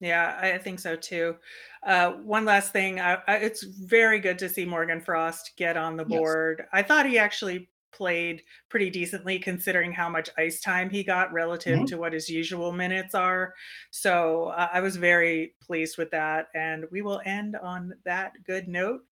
Yeah, 0.00 0.38
I 0.40 0.58
think 0.58 0.80
so 0.80 0.96
too. 0.96 1.36
Uh, 1.82 2.12
one 2.12 2.44
last 2.44 2.72
thing, 2.72 3.00
I, 3.00 3.18
I, 3.26 3.36
it's 3.36 3.62
very 3.62 4.18
good 4.18 4.38
to 4.40 4.48
see 4.48 4.64
Morgan 4.66 5.00
Frost 5.00 5.52
get 5.56 5.76
on 5.76 5.96
the 5.96 6.04
Yes. 6.06 6.18
board. 6.18 6.66
I 6.72 6.82
thought 6.82 7.06
he 7.06 7.18
actually 7.18 7.70
played 7.94 8.42
pretty 8.68 8.90
decently 8.90 9.38
considering 9.38 9.92
how 9.92 10.08
much 10.08 10.28
ice 10.36 10.60
time 10.60 10.90
he 10.90 11.02
got 11.04 11.32
relative 11.32 11.78
Mhm. 11.80 11.86
to 11.88 11.96
what 11.96 12.12
his 12.12 12.28
usual 12.28 12.72
minutes 12.72 13.14
are. 13.14 13.54
So 13.90 14.48
uh, 14.48 14.68
I 14.72 14.80
was 14.80 14.96
very 14.96 15.54
pleased 15.62 15.96
with 15.96 16.10
that. 16.10 16.48
And 16.54 16.84
we 16.90 17.00
will 17.02 17.22
end 17.24 17.56
on 17.56 17.94
that 18.04 18.32
good 18.44 18.68
note. 18.68 19.02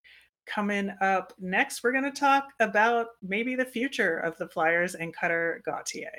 Coming 0.45 0.89
up 0.99 1.33
next, 1.39 1.83
we're 1.83 1.93
going 1.93 2.03
to 2.03 2.11
talk 2.11 2.49
about 2.59 3.07
maybe 3.21 3.55
the 3.55 3.63
future 3.65 4.17
of 4.17 4.37
the 4.37 4.47
Flyers 4.49 4.93
and 4.95 5.15
Cutter 5.15 5.61
Gauthier. 5.65 6.11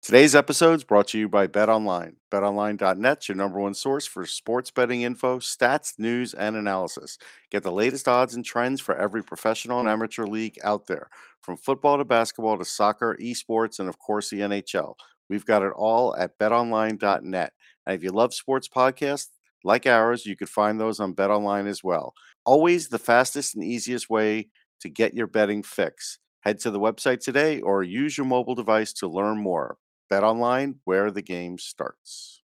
Today's 0.00 0.34
episode 0.34 0.74
is 0.74 0.84
brought 0.84 1.08
to 1.08 1.18
you 1.18 1.28
by 1.28 1.48
BetOnline. 1.48 2.14
BetOnline.net's 2.30 3.28
your 3.28 3.36
number 3.36 3.58
one 3.60 3.74
source 3.74 4.06
for 4.06 4.24
sports 4.24 4.70
betting 4.70 5.02
info, 5.02 5.38
stats, 5.38 5.98
news, 5.98 6.32
and 6.32 6.56
analysis. 6.56 7.18
Get 7.50 7.62
the 7.62 7.72
latest 7.72 8.08
odds 8.08 8.34
and 8.34 8.44
trends 8.44 8.80
for 8.80 8.96
every 8.96 9.22
professional 9.22 9.80
and 9.80 9.88
amateur 9.88 10.24
league 10.24 10.56
out 10.64 10.86
there, 10.86 11.10
from 11.42 11.58
football 11.58 11.98
to 11.98 12.04
basketball 12.04 12.56
to 12.56 12.64
soccer, 12.64 13.18
esports, 13.20 13.80
and 13.80 13.88
of 13.88 13.98
course 13.98 14.30
the 14.30 14.40
NHL. 14.40 14.94
We've 15.28 15.44
got 15.44 15.62
it 15.62 15.72
all 15.76 16.16
at 16.16 16.38
betonline.net. 16.38 17.52
And 17.86 17.94
if 17.94 18.02
you 18.02 18.10
love 18.10 18.32
sports 18.32 18.68
podcasts 18.68 19.28
like 19.62 19.86
ours, 19.86 20.24
you 20.24 20.36
could 20.36 20.48
find 20.48 20.80
those 20.80 21.00
on 21.00 21.14
BetOnline 21.14 21.66
as 21.66 21.84
well. 21.84 22.14
Always 22.46 22.88
the 22.88 22.98
fastest 22.98 23.56
and 23.56 23.64
easiest 23.64 24.08
way 24.08 24.48
to 24.80 24.88
get 24.88 25.12
your 25.12 25.26
betting 25.26 25.62
fix. 25.62 26.18
Head 26.42 26.60
to 26.60 26.70
the 26.70 26.80
website 26.80 27.20
today 27.20 27.60
or 27.60 27.82
use 27.82 28.16
your 28.16 28.26
mobile 28.26 28.54
device 28.54 28.92
to 28.94 29.08
learn 29.08 29.42
more. 29.42 29.76
Bet 30.08 30.24
online 30.24 30.76
where 30.84 31.10
the 31.10 31.22
game 31.22 31.58
starts. 31.58 32.38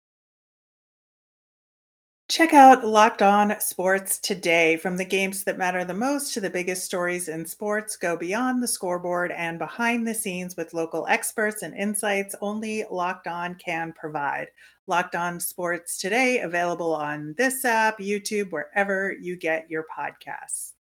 Check 2.30 2.54
out 2.54 2.84
Locked 2.84 3.22
On 3.22 3.54
Sports 3.60 4.18
today. 4.18 4.78
From 4.78 4.98
the 4.98 5.06
games 5.06 5.44
that 5.44 5.58
matter 5.58 5.86
the 5.86 5.94
most 5.94 6.34
to 6.34 6.42
the 6.42 6.50
biggest 6.50 6.84
stories 6.84 7.28
in 7.28 7.46
sports, 7.46 7.96
go 7.96 8.18
beyond 8.18 8.64
the 8.64 8.68
scoreboard 8.68 9.32
and 9.32 9.60
behind 9.60 10.08
the 10.08 10.16
scenes 10.16 10.58
with 10.58 10.74
local 10.74 11.06
experts 11.08 11.62
and 11.62 11.76
insights 11.76 12.34
only 12.42 12.86
Locked 12.90 13.28
On 13.28 13.56
can 13.56 13.94
provide. 13.94 14.48
Locked 14.88 15.16
On 15.16 15.40
Sports 15.40 16.00
today, 16.00 16.40
available 16.40 16.96
on 16.96 17.36
this 17.38 17.64
app, 17.66 18.00
YouTube, 18.00 18.52
wherever 18.52 19.14
you 19.14 19.36
get 19.36 19.70
your 19.70 19.86
podcasts. 19.96 20.73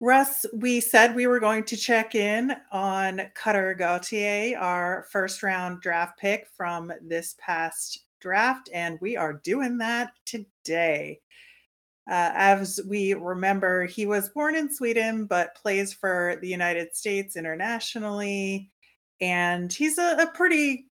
Russ, 0.00 0.44
we 0.52 0.80
said 0.80 1.14
we 1.14 1.26
were 1.26 1.40
going 1.40 1.64
to 1.64 1.76
check 1.76 2.14
in 2.14 2.54
on 2.72 3.22
Cutter 3.34 3.74
Gauthier, 3.74 4.58
our 4.58 5.06
first 5.10 5.42
round 5.42 5.80
draft 5.80 6.18
pick 6.18 6.46
from 6.56 6.92
this 7.00 7.36
past 7.38 8.04
draft, 8.20 8.68
and 8.74 8.98
we 9.00 9.16
are 9.16 9.40
doing 9.44 9.78
that 9.78 10.12
today. 10.26 11.20
Uh, 12.10 12.32
as 12.34 12.80
we 12.86 13.14
remember, 13.14 13.86
he 13.86 14.04
was 14.04 14.28
born 14.28 14.54
in 14.54 14.70
Sweden 14.70 15.24
but 15.24 15.54
plays 15.54 15.92
for 15.92 16.36
the 16.42 16.48
United 16.48 16.94
States 16.94 17.34
internationally. 17.34 18.70
And 19.20 19.72
he's 19.72 19.96
a, 19.96 20.16
a 20.20 20.26
pretty 20.34 20.86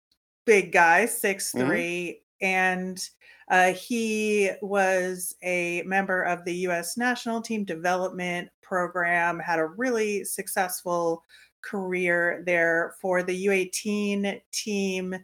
big 0.47 0.73
guy, 0.73 1.07
six 1.07 1.51
three, 1.51 2.21
mm-hmm. 2.43 2.47
and 2.47 3.09
uh, 3.51 3.73
he 3.73 4.51
was 4.63 5.35
a 5.43 5.83
member 5.83 6.23
of 6.23 6.45
the 6.45 6.55
U.S. 6.55 6.97
national 6.97 7.43
team 7.43 7.65
development 7.65 8.49
program, 8.63 9.41
had 9.41 9.59
a 9.59 9.67
really 9.67 10.25
successful 10.25 11.25
career 11.61 12.45
there 12.47 12.95
for 13.01 13.25
the 13.25 13.47
U18 13.47 14.41
team. 14.53 15.17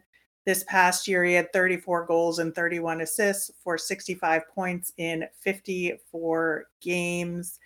This 0.45 0.65
past 0.65 1.07
year, 1.07 1.23
he 1.23 1.33
had 1.33 1.51
34 1.53 2.05
goals 2.05 2.39
and 2.39 2.53
31 2.53 3.01
assists 3.01 3.49
for 3.63 3.77
65 3.77 4.43
points 4.53 4.91
in 4.97 5.25
54 5.39 6.65
games. 6.81 7.59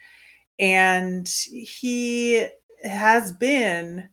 And 0.60 1.27
he 1.51 2.48
has 2.84 3.32
been 3.34 4.10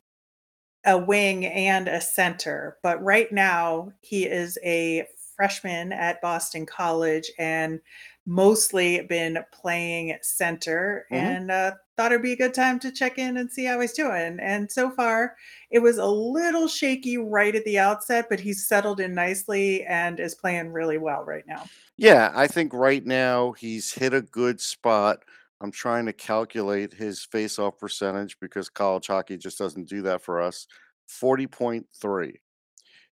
a 0.86 0.96
wing 0.96 1.44
and 1.44 1.88
a 1.88 2.00
center, 2.00 2.78
but 2.82 3.02
right 3.02 3.30
now 3.32 3.92
he 4.00 4.24
is 4.24 4.58
a 4.64 5.06
freshman 5.38 5.92
at 5.92 6.20
Boston 6.20 6.66
College 6.66 7.30
and 7.38 7.80
mostly 8.26 9.00
been 9.02 9.38
playing 9.52 10.18
center 10.20 11.06
mm-hmm. 11.10 11.24
and 11.24 11.50
uh, 11.50 11.72
thought 11.96 12.10
it'd 12.10 12.22
be 12.22 12.32
a 12.32 12.36
good 12.36 12.52
time 12.52 12.80
to 12.80 12.90
check 12.90 13.18
in 13.18 13.36
and 13.36 13.50
see 13.50 13.64
how 13.64 13.80
he's 13.80 13.92
doing. 13.92 14.38
And 14.42 14.70
so 14.70 14.90
far, 14.90 15.36
it 15.70 15.78
was 15.78 15.98
a 15.98 16.06
little 16.06 16.66
shaky 16.66 17.18
right 17.18 17.54
at 17.54 17.64
the 17.64 17.78
outset, 17.78 18.26
but 18.28 18.40
he's 18.40 18.66
settled 18.66 18.98
in 18.98 19.14
nicely 19.14 19.84
and 19.84 20.18
is 20.18 20.34
playing 20.34 20.72
really 20.72 20.98
well 20.98 21.24
right 21.24 21.46
now. 21.46 21.64
Yeah, 21.96 22.32
I 22.34 22.48
think 22.48 22.74
right 22.74 23.06
now 23.06 23.52
he's 23.52 23.92
hit 23.92 24.12
a 24.12 24.22
good 24.22 24.60
spot. 24.60 25.24
I'm 25.60 25.72
trying 25.72 26.06
to 26.06 26.12
calculate 26.12 26.92
his 26.92 27.24
face-off 27.24 27.78
percentage 27.78 28.38
because 28.40 28.68
college 28.68 29.06
hockey 29.06 29.36
just 29.36 29.58
doesn't 29.58 29.88
do 29.88 30.02
that 30.02 30.20
for 30.20 30.42
us. 30.42 30.66
40.3. 31.08 32.34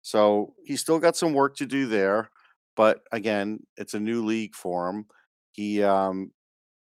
So 0.02 0.54
he's 0.66 0.82
still 0.82 1.00
got 1.00 1.16
some 1.16 1.34
work 1.34 1.56
to 1.58 1.66
do 1.66 1.88
there, 1.88 2.32
but 2.76 3.02
again, 3.12 3.60
it's 3.78 3.94
a 3.94 4.00
new 4.00 4.26
league 4.26 4.56
for 4.56 4.90
him. 4.90 5.06
He, 5.52 5.84
um, 5.84 6.32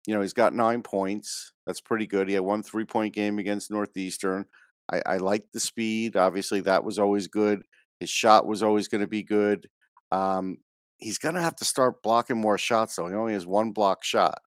you 0.06 0.14
know, 0.14 0.22
he's 0.22 0.34
got 0.34 0.54
nine 0.54 0.82
points. 0.84 1.54
That's 1.66 1.82
pretty 1.82 2.08
good. 2.08 2.28
He 2.28 2.36
had 2.36 2.44
one 2.44 2.64
three 2.64 2.86
point 2.86 3.14
game 3.14 3.40
against 3.40 3.72
Northeastern. 3.72 4.46
I, 4.92 5.02
I 5.06 5.18
like 5.18 5.46
the 5.54 5.60
speed. 5.60 6.16
Obviously, 6.16 6.62
that 6.62 6.84
was 6.84 7.00
always 7.00 7.28
good. 7.28 7.64
His 8.00 8.10
shot 8.10 8.46
was 8.46 8.64
always 8.64 8.88
going 8.88 9.02
to 9.02 9.08
be 9.08 9.24
good. 9.24 9.68
Um, 10.12 10.58
he's 10.98 11.18
going 11.18 11.36
to 11.36 11.42
have 11.42 11.56
to 11.58 11.66
start 11.66 12.02
blocking 12.02 12.40
more 12.40 12.58
shots, 12.58 12.96
though. 12.96 13.08
He 13.08 13.16
only 13.16 13.34
has 13.34 13.46
one 13.46 13.72
block 13.72 14.04
shot. 14.04 14.42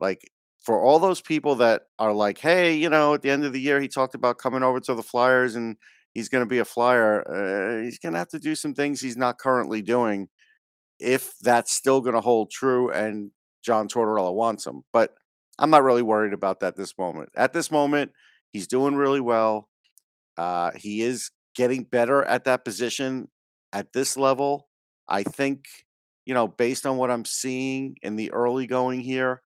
Like, 0.00 0.30
for 0.64 0.82
all 0.82 0.98
those 0.98 1.20
people 1.20 1.56
that 1.56 1.82
are 1.98 2.12
like, 2.12 2.38
hey, 2.38 2.74
you 2.74 2.88
know, 2.88 3.14
at 3.14 3.22
the 3.22 3.30
end 3.30 3.44
of 3.44 3.52
the 3.52 3.60
year, 3.60 3.80
he 3.80 3.88
talked 3.88 4.14
about 4.14 4.38
coming 4.38 4.62
over 4.62 4.80
to 4.80 4.94
the 4.94 5.02
Flyers 5.02 5.56
and 5.56 5.76
he's 6.14 6.28
going 6.28 6.42
to 6.42 6.48
be 6.48 6.58
a 6.58 6.64
flyer. 6.64 7.22
Uh, 7.28 7.82
he's 7.82 7.98
going 7.98 8.12
to 8.12 8.18
have 8.18 8.28
to 8.28 8.38
do 8.38 8.54
some 8.54 8.74
things 8.74 9.00
he's 9.00 9.16
not 9.16 9.38
currently 9.38 9.82
doing 9.82 10.28
if 11.00 11.34
that's 11.42 11.72
still 11.72 12.00
going 12.00 12.14
to 12.14 12.20
hold 12.20 12.50
true 12.50 12.90
and 12.90 13.30
John 13.64 13.88
Tortorella 13.88 14.32
wants 14.32 14.66
him. 14.66 14.82
But 14.92 15.10
I'm 15.58 15.70
not 15.70 15.82
really 15.82 16.02
worried 16.02 16.32
about 16.32 16.60
that 16.60 16.76
this 16.76 16.96
moment. 16.96 17.30
At 17.36 17.52
this 17.52 17.70
moment, 17.70 18.12
he's 18.52 18.66
doing 18.66 18.94
really 18.94 19.20
well. 19.20 19.68
Uh, 20.36 20.70
he 20.76 21.02
is 21.02 21.30
getting 21.54 21.84
better 21.84 22.24
at 22.24 22.44
that 22.44 22.64
position 22.64 23.28
at 23.72 23.92
this 23.92 24.16
level. 24.16 24.68
I 25.08 25.22
think, 25.22 25.64
you 26.24 26.34
know, 26.34 26.48
based 26.48 26.86
on 26.86 26.96
what 26.96 27.10
I'm 27.10 27.24
seeing 27.24 27.96
in 28.02 28.16
the 28.16 28.32
early 28.32 28.66
going 28.66 29.00
here, 29.00 29.42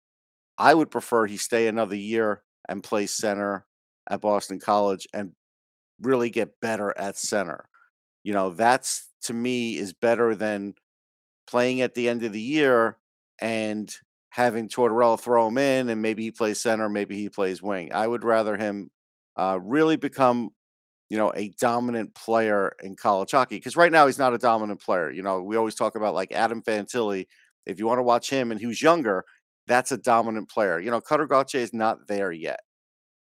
I 0.57 0.75
would 0.75 0.91
prefer 0.91 1.27
he 1.27 1.37
stay 1.37 1.67
another 1.67 1.97
year 1.97 2.43
and 2.69 2.83
play 2.83 3.07
center 3.07 3.67
at 4.11 4.21
Boston 4.21 4.59
College 4.59 5.07
and 5.13 5.33
really 6.01 6.31
get 6.31 6.61
better 6.61 6.97
at 6.97 7.17
center. 7.17 7.69
You 8.23 8.33
know, 8.33 8.51
that's 8.51 9.09
to 9.23 9.33
me 9.35 9.77
is 9.77 9.93
better 9.93 10.35
than 10.35 10.75
playing 11.47 11.81
at 11.81 11.95
the 11.95 12.09
end 12.09 12.23
of 12.23 12.33
the 12.33 12.41
year 12.41 12.99
and 13.41 13.93
having 14.31 14.69
Tortorella 14.69 15.19
throw 15.19 15.49
him 15.49 15.59
in 15.59 15.89
and 15.89 16.03
maybe 16.03 16.23
he 16.23 16.31
plays 16.31 16.61
center, 16.61 16.89
maybe 16.89 17.17
he 17.17 17.29
plays 17.29 17.63
wing. 17.63 17.93
I 17.93 18.07
would 18.07 18.25
rather 18.25 18.57
him 18.57 18.91
uh, 19.37 19.59
really 19.63 19.97
become, 19.97 20.51
you 21.09 21.17
know, 21.17 21.33
a 21.35 21.49
dominant 21.61 22.15
player 22.15 22.73
in 22.83 22.97
college 22.97 23.31
hockey 23.31 23.57
because 23.57 23.77
right 23.77 23.93
now 23.93 24.07
he's 24.07 24.19
not 24.19 24.35
a 24.35 24.39
dominant 24.39 24.81
player. 24.81 25.11
You 25.11 25.23
know, 25.23 25.43
we 25.43 25.57
always 25.57 25.75
talk 25.75 25.97
about 25.97 26.15
like 26.15 26.33
Adam 26.33 26.63
Fantilli. 26.63 27.27
If 27.67 27.79
you 27.79 27.87
want 27.87 27.99
to 27.99 28.03
watch 28.05 28.31
him 28.31 28.51
and 28.51 28.61
who's 28.61 28.83
younger, 28.83 29.25
that's 29.67 29.93
a 29.93 29.99
dominant 29.99 30.49
player. 30.49 30.79
You 30.79 30.91
know, 30.91 31.01
Cutter 31.01 31.27
Gauthier 31.27 31.61
is 31.61 31.73
not 31.73 32.07
there 32.09 32.33
yet. 32.33 32.61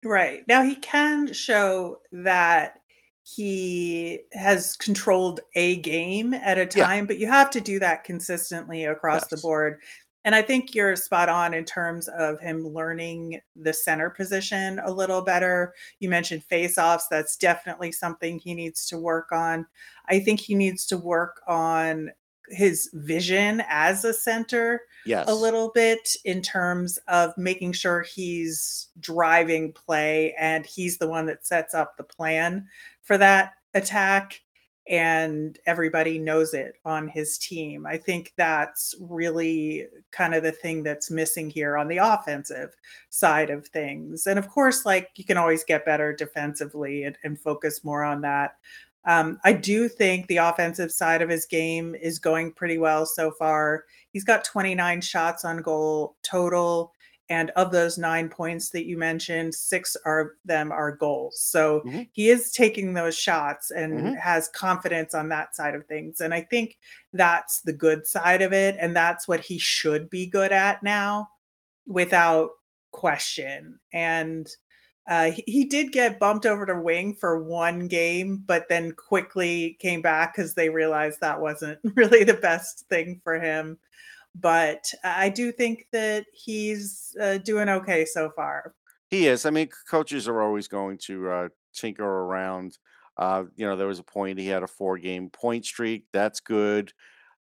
Right. 0.04 0.42
Now 0.49 0.62
he 0.62 0.76
can 0.76 1.33
show 1.33 1.99
that 2.12 2.80
he 3.23 4.21
has 4.33 4.76
controlled 4.76 5.40
a 5.54 5.76
game 5.76 6.33
at 6.35 6.59
a 6.59 6.66
time, 6.66 7.04
yeah. 7.04 7.07
but 7.07 7.19
you 7.19 7.26
have 7.26 7.50
to 7.50 7.61
do 7.61 7.78
that 7.78 8.04
consistently 8.04 8.85
across 8.85 9.23
yes. 9.23 9.28
the 9.28 9.37
board. 9.37 9.80
And 10.25 10.35
I 10.35 10.42
think 10.42 10.75
you're 10.75 10.97
spot 10.97 11.28
on 11.28 11.54
in 11.54 11.64
terms 11.64 12.09
of 12.09 12.40
him 12.40 12.66
learning 12.66 13.40
the 13.57 13.73
center 13.73 14.11
position 14.11 14.78
a 14.85 14.92
little 14.92 15.23
better. 15.23 15.73
You 15.99 16.11
mentioned 16.11 16.45
face 16.45 16.76
offs. 16.76 17.07
That's 17.11 17.37
definitely 17.37 17.92
something 17.92 18.38
he 18.38 18.54
needs 18.54 18.87
to 18.88 18.99
work 18.99 19.33
on. 19.33 19.66
I 20.09 20.21
think 20.21 20.40
he 20.40 20.54
needs 20.54 20.85
to 20.87 20.99
work 20.99 21.40
on 21.49 22.11
his 22.50 22.90
vision 22.92 23.62
as 23.69 24.04
a 24.04 24.12
center 24.12 24.83
yes. 25.07 25.28
a 25.28 25.35
little 25.35 25.71
bit 25.75 26.16
in 26.25 26.42
terms 26.42 26.99
of 27.09 27.37
making 27.37 27.73
sure 27.73 28.02
he's 28.02 28.88
driving 29.00 29.73
play 29.73 30.35
and 30.38 30.66
he's 30.66 30.99
the 30.99 31.09
one 31.09 31.26
that 31.26 31.47
sets 31.47 31.75
up 31.75 31.97
the 31.97 32.04
plan 32.04 32.66
for 33.02 33.16
that 33.19 33.54
attack 33.75 34.40
and 34.90 35.59
everybody 35.66 36.19
knows 36.19 36.52
it 36.52 36.75
on 36.85 37.07
his 37.07 37.38
team. 37.38 37.87
I 37.87 37.97
think 37.97 38.33
that's 38.37 38.92
really 38.99 39.87
kind 40.11 40.35
of 40.35 40.42
the 40.42 40.50
thing 40.50 40.83
that's 40.83 41.12
missing 41.12 41.49
here 41.49 41.76
on 41.76 41.87
the 41.87 41.99
offensive 41.99 42.75
side 43.09 43.50
of 43.50 43.69
things. 43.69 44.26
And 44.26 44.37
of 44.37 44.49
course, 44.49 44.85
like 44.85 45.11
you 45.14 45.25
can 45.25 45.37
always 45.37 45.62
get 45.62 45.85
better 45.85 46.12
defensively 46.12 47.04
and, 47.04 47.16
and 47.23 47.38
focus 47.38 47.85
more 47.85 48.02
on 48.02 48.21
that. 48.23 48.57
Um, 49.07 49.38
I 49.45 49.52
do 49.52 49.88
think 49.88 50.26
the 50.26 50.38
offensive 50.38 50.92
side 50.92 51.23
of 51.23 51.28
his 51.28 51.47
game 51.47 51.95
is 51.95 52.19
going 52.19 52.52
pretty 52.52 52.78
well 52.78 53.07
so 53.07 53.30
far. 53.30 53.85
He's 54.12 54.25
got 54.25 54.45
29 54.45 55.00
shots 55.00 55.45
on 55.45 55.62
goal 55.62 56.16
total. 56.23 56.92
And 57.30 57.50
of 57.50 57.71
those 57.71 57.97
nine 57.97 58.28
points 58.28 58.71
that 58.71 58.87
you 58.87 58.99
mentioned, 58.99 59.54
six 59.54 59.95
of 60.04 60.26
them 60.45 60.73
are 60.73 60.97
goals. 60.97 61.40
So 61.40 61.80
mm-hmm. 61.87 62.02
he 62.11 62.28
is 62.28 62.50
taking 62.50 62.92
those 62.92 63.16
shots 63.16 63.71
and 63.71 63.92
mm-hmm. 63.92 64.14
has 64.14 64.49
confidence 64.49 65.14
on 65.14 65.28
that 65.28 65.54
side 65.54 65.76
of 65.76 65.87
things. 65.87 66.21
And 66.21 66.35
I 66.35 66.40
think 66.40 66.76
that's 67.12 67.61
the 67.61 67.73
good 67.73 68.04
side 68.04 68.42
of 68.42 68.52
it. 68.52 68.76
And 68.80 68.97
that's 68.97 69.28
what 69.28 69.40
he 69.40 69.59
should 69.59 70.11
be 70.11 70.26
good 70.26 70.50
at 70.50 70.83
now 70.83 71.28
without 71.87 72.50
question. 72.90 73.78
And 73.92 74.50
Uh, 75.09 75.33
he, 75.47 75.64
did 75.64 75.90
get 75.92 76.21
bumped 76.21 76.47
over 76.47 76.64
to 76.66 76.80
wing 76.80 77.14
for 77.14 77.42
one 77.42 77.88
game, 77.88 78.42
but 78.47 78.69
then 78.69 78.92
quickly 78.92 79.76
came 79.80 80.00
back 80.00 80.35
because 80.35 80.54
they 80.54 80.69
realized 80.69 81.21
that 81.21 81.40
wasn't 81.40 81.78
really 81.97 82.23
the 82.23 82.35
best 82.35 82.87
thing 82.88 83.21
for 83.25 83.40
him. 83.40 83.76
But 84.35 84.85
I 85.02 85.28
do 85.28 85.50
think 85.50 85.87
that 85.92 86.26
he's 86.33 87.16
uh, 87.21 87.38
doing 87.38 87.69
okay 87.69 88.04
so 88.04 88.30
far. 88.37 88.75
He 89.09 89.26
is. 89.26 89.45
I 89.45 89.50
mean, 89.50 89.69
coaches 89.90 90.28
are 90.28 90.40
always 90.40 90.69
going 90.69 90.99
to 91.07 91.28
uh, 91.28 91.49
tinker 91.75 92.04
around. 92.04 92.78
Uh, 93.16 93.45
you 93.57 93.66
know, 93.66 93.76
there 93.76 93.88
was 93.88 93.99
a 93.99 94.04
point 94.04 94.38
he 94.38 94.47
had 94.47 94.62
a 94.62 94.69
four 94.69 94.99
game 94.99 95.30
point 95.30 95.64
streak. 95.64 96.04
That's 96.12 96.38
good. 96.38 96.92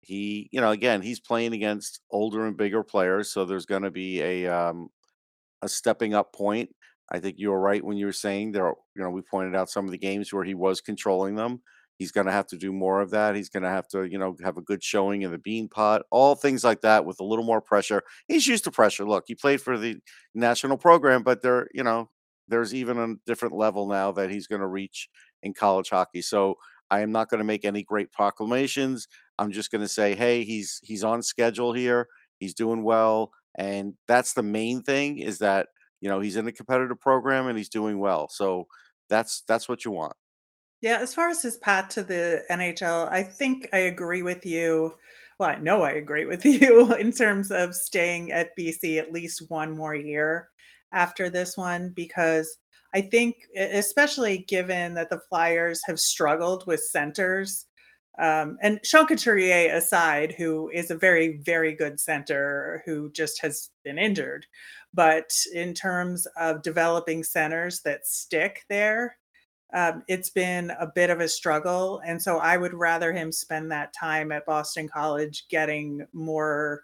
He, 0.02 0.50
you 0.52 0.60
know, 0.60 0.72
again, 0.72 1.04
he's 1.04 1.20
playing 1.20 1.54
against 1.54 2.02
older 2.10 2.48
and 2.48 2.58
bigger 2.58 2.84
players, 2.84 3.32
so 3.32 3.46
there's 3.46 3.68
going 3.68 3.84
to 3.84 3.92
be 3.92 4.20
a 4.22 4.48
um, 4.48 4.90
a 5.62 5.70
stepping 5.70 6.16
up 6.16 6.34
point. 6.34 6.74
I 7.12 7.20
think 7.20 7.38
you 7.38 7.50
were 7.50 7.60
right 7.60 7.84
when 7.84 7.98
you 7.98 8.06
were 8.06 8.14
saying 8.14 8.54
there. 8.54 8.74
You 8.96 9.04
know, 9.04 9.10
we 9.10 9.22
pointed 9.22 9.56
out 9.56 9.70
some 9.70 9.86
of 9.86 9.92
the 9.92 9.98
games 9.98 10.32
where 10.32 10.44
he 10.44 10.54
was 10.54 10.82
controlling 10.82 11.36
them. 11.36 11.62
He's 11.98 12.12
going 12.12 12.26
to 12.26 12.32
have 12.32 12.48
to 12.48 12.58
do 12.58 12.72
more 12.72 13.00
of 13.00 13.12
that. 13.12 13.36
He's 13.36 13.50
going 13.50 13.62
to 13.62 13.70
have 13.70 13.88
to, 13.90 14.06
you 14.06 14.18
know, 14.18 14.36
have 14.44 14.58
a 14.58 14.62
good 14.62 14.84
showing 14.84 15.22
in 15.22 15.32
the 15.32 15.38
Beanpot, 15.38 16.02
all 16.10 16.34
things 16.34 16.64
like 16.64 16.82
that 16.82 17.06
with 17.06 17.20
a 17.20 17.24
little 17.24 17.46
more 17.46 17.62
pressure. 17.62 18.02
He's 18.28 18.48
used 18.48 18.64
to 18.64 18.72
pressure. 18.72 19.06
Look, 19.06 19.26
he 19.28 19.36
played 19.36 19.62
for 19.62 19.78
the 19.78 19.98
national 20.34 20.78
program, 20.78 21.22
but 21.22 21.44
there, 21.44 21.68
you 21.74 21.84
know, 21.84 22.10
there's 22.48 22.74
even 22.74 22.98
a 22.98 23.16
different 23.28 23.54
level 23.54 23.88
now 23.88 24.12
that 24.14 24.32
he's 24.32 24.48
going 24.48 24.62
to 24.62 24.68
reach 24.68 25.10
in 25.44 25.54
college 25.54 25.90
hockey. 25.90 26.24
So 26.24 26.56
I 26.90 27.02
am 27.02 27.12
not 27.12 27.30
going 27.30 27.40
to 27.40 27.46
make 27.46 27.66
any 27.66 27.84
great 27.84 28.12
proclamations. 28.12 29.08
I'm 29.38 29.52
just 29.52 29.72
going 29.72 29.82
to 29.82 29.88
say, 29.88 30.16
hey, 30.16 30.44
he's 30.44 30.80
he's 30.84 31.04
on 31.04 31.22
schedule 31.22 31.72
here. 31.74 32.08
He's 32.40 32.54
doing 32.54 32.84
well, 32.84 33.32
and 33.56 33.94
that's 34.08 34.34
the 34.34 34.44
main 34.44 34.82
thing. 34.82 35.20
Is 35.20 35.38
that 35.40 35.68
you 36.02 36.10
know 36.10 36.20
he's 36.20 36.36
in 36.36 36.48
a 36.48 36.52
competitive 36.52 37.00
program 37.00 37.48
and 37.48 37.58
he's 37.58 37.70
doing 37.70 38.00
well. 38.00 38.28
So 38.30 38.68
that's 39.10 39.44
that's 39.48 39.70
what 39.70 39.86
you 39.86 39.92
want. 39.92 40.14
Yeah, 40.82 40.98
as 40.98 41.14
far 41.14 41.30
as 41.30 41.44
his 41.44 41.58
path 41.58 41.90
to 41.90 42.04
the 42.04 42.44
NHL, 42.50 43.10
I 43.12 43.22
think 43.22 43.70
I 43.72 43.80
agree 43.80 44.24
with 44.24 44.46
you. 44.46 44.96
Well, 45.40 45.50
I 45.50 45.56
know 45.58 45.84
I 45.84 45.92
agree 45.92 46.26
with 46.26 46.44
you 46.46 46.94
in 46.96 47.12
terms 47.12 47.52
of 47.52 47.76
staying 47.76 48.32
at 48.32 48.58
BC 48.58 49.00
at 49.00 49.12
least 49.12 49.50
one 49.50 49.78
more 49.78 49.96
year 49.96 50.50
after 50.92 51.30
this 51.30 51.56
one, 51.56 51.94
because 51.96 52.58
I 52.94 53.02
think, 53.02 53.36
especially 53.56 54.40
given 54.40 54.96
that 54.96 55.10
the 55.10 55.22
Flyers 55.30 55.82
have 55.86 56.00
struggled 56.00 56.66
with 56.68 56.82
centers, 56.82 57.66
um, 58.20 58.58
and 58.62 58.80
Sean 58.84 59.08
Couturier 59.08 59.74
aside, 59.74 60.34
who 60.38 60.70
is 60.74 60.92
a 60.92 60.96
very, 60.96 61.38
very 61.38 61.74
good 61.74 62.00
center 62.00 62.84
who 62.86 63.10
just 63.12 63.42
has 63.42 63.70
been 63.84 63.98
injured. 63.98 64.46
But 64.94 65.32
in 65.54 65.74
terms 65.74 66.26
of 66.38 66.62
developing 66.64 67.24
centers 67.24 67.82
that 67.82 68.08
stick 68.08 68.66
there, 68.70 69.18
um, 69.74 70.04
it's 70.08 70.30
been 70.30 70.72
a 70.72 70.88
bit 70.88 71.10
of 71.10 71.22
a 71.22 71.30
struggle. 71.30 72.02
And 72.06 72.22
so 72.22 72.38
I 72.40 72.58
would 72.58 72.74
rather 72.74 73.14
him 73.14 73.32
spend 73.32 73.72
that 73.72 73.94
time 73.94 74.32
at 74.32 74.46
Boston 74.46 74.90
College 74.90 75.48
getting 75.48 76.06
more 76.14 76.84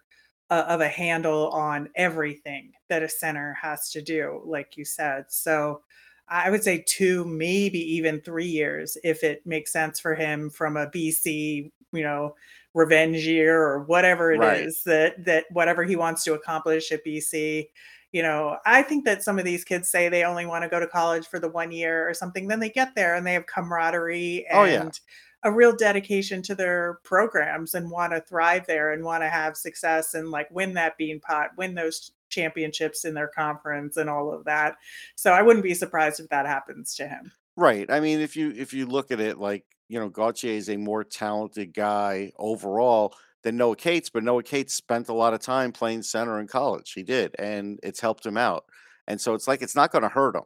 uh, 0.50 0.66
of 0.70 0.80
a 0.80 0.88
handle 0.88 1.50
on 1.50 1.90
everything 1.96 2.72
that 2.88 3.04
a 3.04 3.10
center 3.10 3.54
has 3.62 3.92
to 3.92 4.02
do, 4.02 4.42
like 4.46 4.78
you 4.78 4.86
said. 4.86 5.26
So 5.30 5.84
I 6.30 6.50
would 6.50 6.64
say 6.64 6.84
two, 6.88 7.26
maybe 7.26 7.80
even 7.80 8.22
three 8.22 8.48
years 8.48 8.98
if 9.04 9.24
it 9.24 9.46
makes 9.46 9.72
sense 9.72 10.00
for 10.00 10.16
him 10.16 10.50
from 10.50 10.78
a 10.78 10.90
BC, 10.90 11.72
you 11.92 12.04
know, 12.04 12.36
revenge 12.74 13.26
year 13.26 13.62
or 13.62 13.84
whatever 13.84 14.32
it 14.32 14.42
Right. 14.42 14.70
is 14.70 14.84
that 14.86 15.24
that 15.26 15.46
whatever 15.52 15.84
he 15.84 15.96
wants 15.96 16.24
to 16.26 16.34
accomplish 16.34 16.92
at 16.92 17.04
BC 17.04 17.70
you 18.18 18.24
know, 18.24 18.58
I 18.66 18.82
think 18.82 19.06
that 19.06 19.22
some 19.22 19.38
of 19.38 19.46
these 19.46 19.64
kids 19.64 19.90
say 19.90 20.10
they 20.10 20.24
only 20.24 20.48
want 20.48 20.64
to 20.64 20.70
go 20.70 20.80
to 20.80 20.88
college 20.88 21.28
for 21.28 21.38
the 21.38 21.50
one 21.50 21.72
year 21.72 22.10
or 22.10 22.16
something. 22.16 22.48
Then 22.48 22.60
they 22.60 22.72
get 22.72 22.96
there 22.96 23.14
and 23.14 23.28
they 23.28 23.34
have 23.34 23.46
camaraderie 23.46 24.48
Oh 24.52 24.64
yeah. 24.64 24.82
and 24.82 25.00
a 25.44 25.52
real 25.52 25.76
dedication 25.76 26.42
to 26.42 26.56
their 26.56 26.98
programs 27.04 27.76
and 27.76 27.92
want 27.92 28.14
to 28.14 28.22
thrive 28.22 28.66
there 28.66 28.94
and 28.94 29.04
want 29.04 29.22
to 29.22 29.30
have 29.30 29.56
success 29.56 30.16
and 30.16 30.32
like 30.32 30.50
win 30.50 30.74
that 30.74 30.98
Beanpot, 31.00 31.50
win 31.58 31.76
those 31.76 32.14
championships 32.30 33.06
in 33.06 33.14
their 33.14 33.28
conference 33.28 33.98
and 33.98 34.10
all 34.10 34.34
of 34.34 34.44
that. 34.46 34.78
So 35.16 35.32
I 35.32 35.44
wouldn't 35.44 35.64
be 35.64 35.76
surprised 35.76 36.20
if 36.20 36.28
that 36.30 36.48
happens 36.48 36.96
to 36.96 37.08
him. 37.08 37.32
Right. 37.56 37.86
I 37.88 38.00
mean, 38.00 38.20
if 38.20 38.36
you 38.36 38.52
if 38.58 38.74
you 38.74 38.88
look 38.88 39.12
at 39.12 39.20
it 39.20 39.38
like, 39.38 39.64
you 39.90 40.00
know, 40.00 40.10
Gauthier 40.10 40.54
is 40.54 40.70
a 40.70 40.78
more 40.78 41.04
talented 41.04 41.72
guy 41.72 42.32
overall 42.40 43.14
than 43.48 43.56
Noah 43.56 43.78
Cates, 43.78 44.10
but 44.10 44.24
Noah 44.26 44.44
Cates 44.44 44.74
spent 44.74 45.08
a 45.08 45.14
lot 45.14 45.34
of 45.34 45.40
time 45.40 45.72
playing 45.72 46.02
center 46.04 46.42
in 46.42 46.48
college. 46.48 46.92
He 46.92 47.02
did, 47.02 47.34
and 47.40 47.80
it's 47.82 48.02
helped 48.02 48.26
him 48.26 48.36
out. 48.36 48.66
And 49.08 49.22
so 49.22 49.34
it's 49.34 49.48
like 49.48 49.62
it's 49.62 49.76
not 49.76 49.90
going 49.90 50.02
to 50.02 50.10
hurt 50.10 50.36
him. 50.36 50.44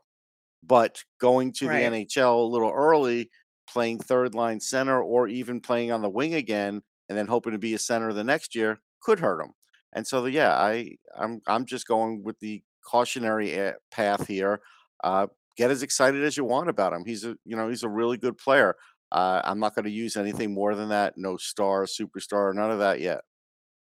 But 0.64 1.04
going 1.20 1.52
to 1.54 1.66
the 1.66 1.74
NHL 1.74 2.44
a 2.44 2.46
little 2.46 2.70
early, 2.70 3.32
playing 3.68 3.98
third 3.98 4.36
line 4.36 4.60
center 4.60 5.02
or 5.02 5.28
even 5.28 5.62
playing 5.62 5.92
on 5.92 6.04
the 6.04 6.10
wing 6.10 6.36
again 6.36 6.84
and 7.10 7.18
then 7.18 7.26
hoping 7.26 7.54
to 7.54 7.58
be 7.58 7.74
a 7.74 7.80
center 7.80 8.14
the 8.14 8.24
next 8.24 8.54
year 8.54 8.80
could 9.02 9.20
hurt 9.20 9.42
him. 9.42 9.54
And 9.94 10.06
so 10.06 10.26
yeah, 10.26 10.54
I 10.54 10.98
I'm 11.18 11.42
I'm 11.48 11.66
just 11.66 11.88
going 11.88 12.22
with 12.22 12.40
the 12.40 12.62
cautionary 12.86 13.54
eh, 13.54 13.74
path 13.90 14.28
here. 14.28 14.62
Uh 15.04 15.28
get 15.58 15.72
as 15.72 15.82
excited 15.82 16.24
as 16.24 16.38
you 16.38 16.46
want 16.46 16.70
about 16.70 16.94
him. 16.94 17.04
He's 17.06 17.26
a 17.26 17.36
you 17.46 17.56
know, 17.56 17.68
he's 17.68 17.84
a 17.84 17.90
really 17.90 18.18
good 18.18 18.38
player. 18.38 18.76
Uh, 19.12 19.42
I'm 19.44 19.60
not 19.60 19.76
going 19.76 19.86
to 19.86 19.92
use 19.92 20.18
anything 20.18 20.54
more 20.54 20.76
than 20.76 20.90
that. 20.90 21.18
No 21.18 21.38
star, 21.38 21.84
superstar, 21.86 22.54
none 22.54 22.72
of 22.72 22.80
that 22.80 23.00
yet. 23.02 23.24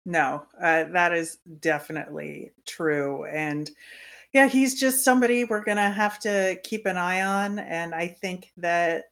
No, 0.06 0.46
uh, 0.60 0.86
that 0.86 1.14
is 1.14 1.38
definitely 1.60 2.54
true. 2.66 3.26
And 3.26 3.70
yeah, 4.34 4.48
he's 4.48 4.80
just 4.80 5.06
somebody 5.06 5.46
we're 5.46 5.64
going 5.64 5.78
to 5.78 5.90
have 5.90 6.20
to 6.22 6.60
keep 6.64 6.86
an 6.86 6.98
eye 6.98 7.22
on. 7.22 7.60
And 7.60 7.96
I 7.96 8.08
think 8.10 8.52
that 8.58 9.06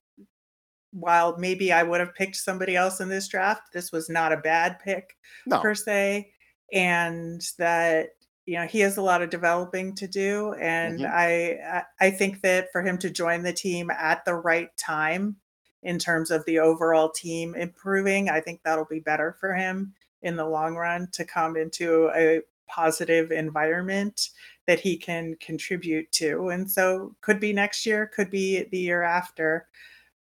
while 0.92 1.38
maybe 1.38 1.72
I 1.72 1.84
would 1.84 2.00
have 2.00 2.16
picked 2.16 2.38
somebody 2.38 2.76
else 2.76 3.00
in 3.02 3.10
this 3.10 3.28
draft, 3.28 3.74
this 3.74 3.92
was 3.92 4.10
not 4.10 4.34
a 4.34 4.38
bad 4.38 4.80
pick 4.80 5.18
No, 5.46 5.62
per 5.62 5.76
se. 5.76 6.34
And 6.74 7.42
that, 7.60 8.12
you 8.46 8.56
know, 8.56 8.68
he 8.68 8.80
has 8.82 8.98
a 8.98 9.02
lot 9.02 9.22
of 9.22 9.30
developing 9.30 9.96
to 9.96 10.08
do. 10.08 10.54
And 10.54 11.04
hmm 11.04 11.08
I, 11.08 11.84
I 12.00 12.08
I 12.08 12.12
think 12.12 12.42
that 12.42 12.72
for 12.72 12.82
him 12.84 12.98
to 13.00 13.10
join 13.10 13.44
the 13.44 13.54
team 13.54 13.92
at 13.92 14.26
the 14.26 14.36
right 14.36 14.76
time 14.78 15.38
in 15.84 16.00
terms 16.00 16.32
of 16.32 16.44
the 16.46 16.60
overall 16.60 17.10
team 17.10 17.56
improving, 17.56 18.30
I 18.30 18.42
think 18.42 18.62
that'll 18.64 18.86
be 18.86 19.00
better 19.00 19.38
for 19.40 19.54
him 19.54 19.94
in 20.22 20.36
the 20.36 20.46
long 20.46 20.76
run 20.76 21.08
to 21.14 21.24
come 21.24 21.56
into 21.56 22.10
a 22.16 22.42
positive 22.68 23.32
environment 23.32 24.30
that 24.66 24.80
he 24.80 24.98
can 24.98 25.36
contribute 25.40 26.12
to. 26.12 26.50
And 26.50 26.70
so 26.70 27.16
could 27.22 27.40
be 27.40 27.54
next 27.54 27.86
year, 27.86 28.08
could 28.08 28.30
be 28.30 28.64
the 28.72 28.78
year 28.78 29.04
after. 29.04 29.68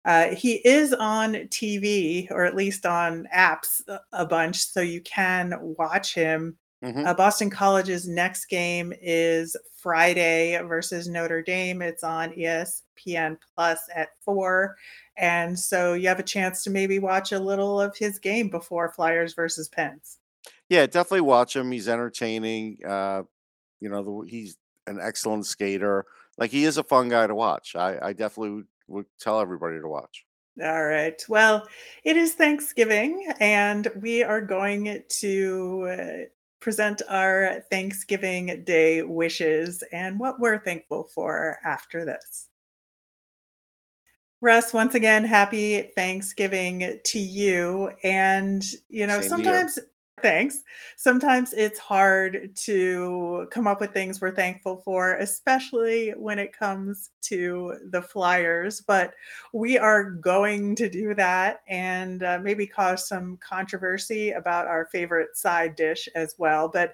Uh, 0.03 0.29
he 0.29 0.55
is 0.67 0.93
on 0.93 1.33
TV 1.33 2.29
or 2.31 2.43
at 2.43 2.55
least 2.55 2.87
on 2.87 3.27
apps 3.33 3.81
a 4.11 4.25
bunch, 4.25 4.65
so 4.65 4.81
you 4.81 5.01
can 5.01 5.53
watch 5.77 6.15
him. 6.15 6.57
Hmm 6.81 7.05
Uh, 7.05 7.13
Boston 7.13 7.49
College's 7.49 8.07
next 8.07 8.45
game 8.45 8.93
is 9.01 9.55
Friday 9.75 10.59
versus 10.63 11.07
Notre 11.07 11.41
Dame. 11.41 11.81
It's 11.81 12.03
on 12.03 12.31
ESPN 12.31 13.37
Plus 13.55 13.79
at 13.95 14.09
four. 14.23 14.75
And 15.17 15.57
so 15.57 15.93
you 15.93 16.07
have 16.07 16.19
a 16.19 16.23
chance 16.23 16.63
to 16.63 16.69
maybe 16.69 16.99
watch 16.99 17.31
a 17.31 17.39
little 17.39 17.79
of 17.79 17.95
his 17.97 18.19
game 18.19 18.49
before 18.49 18.91
Flyers 18.91 19.33
versus 19.33 19.67
Pens. 19.69 20.17
Yeah, 20.69 20.85
definitely 20.85 21.21
watch 21.21 21.55
him. 21.55 21.71
He's 21.71 21.89
entertaining. 21.89 22.79
Uh, 22.87 23.23
you 23.79 23.89
know, 23.89 24.03
the, 24.03 24.29
he's 24.29 24.57
an 24.87 24.99
excellent 25.01 25.45
skater. 25.45 26.05
Like 26.37 26.51
he 26.51 26.63
is 26.63 26.77
a 26.77 26.83
fun 26.83 27.09
guy 27.09 27.27
to 27.27 27.35
watch. 27.35 27.75
I, 27.75 27.99
I 28.01 28.13
definitely 28.13 28.51
would, 28.51 28.67
would 28.87 29.05
tell 29.19 29.39
everybody 29.39 29.79
to 29.79 29.87
watch. 29.87 30.25
All 30.61 30.83
right. 30.83 31.21
Well, 31.29 31.67
it 32.03 32.17
is 32.17 32.33
Thanksgiving, 32.33 33.31
and 33.39 33.87
we 34.01 34.21
are 34.23 34.41
going 34.41 35.01
to 35.07 36.27
present 36.61 37.01
our 37.09 37.61
Thanksgiving 37.69 38.63
Day 38.63 39.01
wishes 39.01 39.83
and 39.91 40.19
what 40.19 40.39
we're 40.39 40.59
thankful 40.59 41.03
for 41.13 41.57
after 41.65 42.05
this. 42.05 42.47
Russ, 44.39 44.73
once 44.73 44.95
again, 44.95 45.23
happy 45.23 45.81
Thanksgiving 45.95 46.99
to 47.03 47.19
you. 47.19 47.91
And, 48.03 48.63
you 48.89 49.05
know, 49.05 49.21
Same 49.21 49.43
to 49.43 49.71
you. 49.77 49.83
Thanks. 50.21 50.63
Sometimes 50.97 51.53
it's 51.53 51.79
hard 51.79 52.55
to 52.55 53.47
come 53.51 53.67
up 53.67 53.81
with 53.81 53.93
things 53.93 54.21
we're 54.21 54.35
thankful 54.35 54.81
for, 54.83 55.15
especially 55.15 56.11
when 56.11 56.39
it 56.39 56.57
comes 56.57 57.11
to 57.23 57.75
the 57.89 58.01
Flyers. 58.01 58.81
But 58.81 59.13
we 59.53 59.77
are 59.77 60.11
going 60.11 60.75
to 60.75 60.89
do 60.89 61.13
that 61.15 61.61
and 61.67 62.23
uh, 62.23 62.39
maybe 62.41 62.67
cause 62.67 63.07
some 63.07 63.37
controversy 63.37 64.31
about 64.31 64.67
our 64.67 64.85
favorite 64.85 65.35
side 65.35 65.75
dish 65.75 66.07
as 66.15 66.35
well. 66.37 66.67
But 66.67 66.93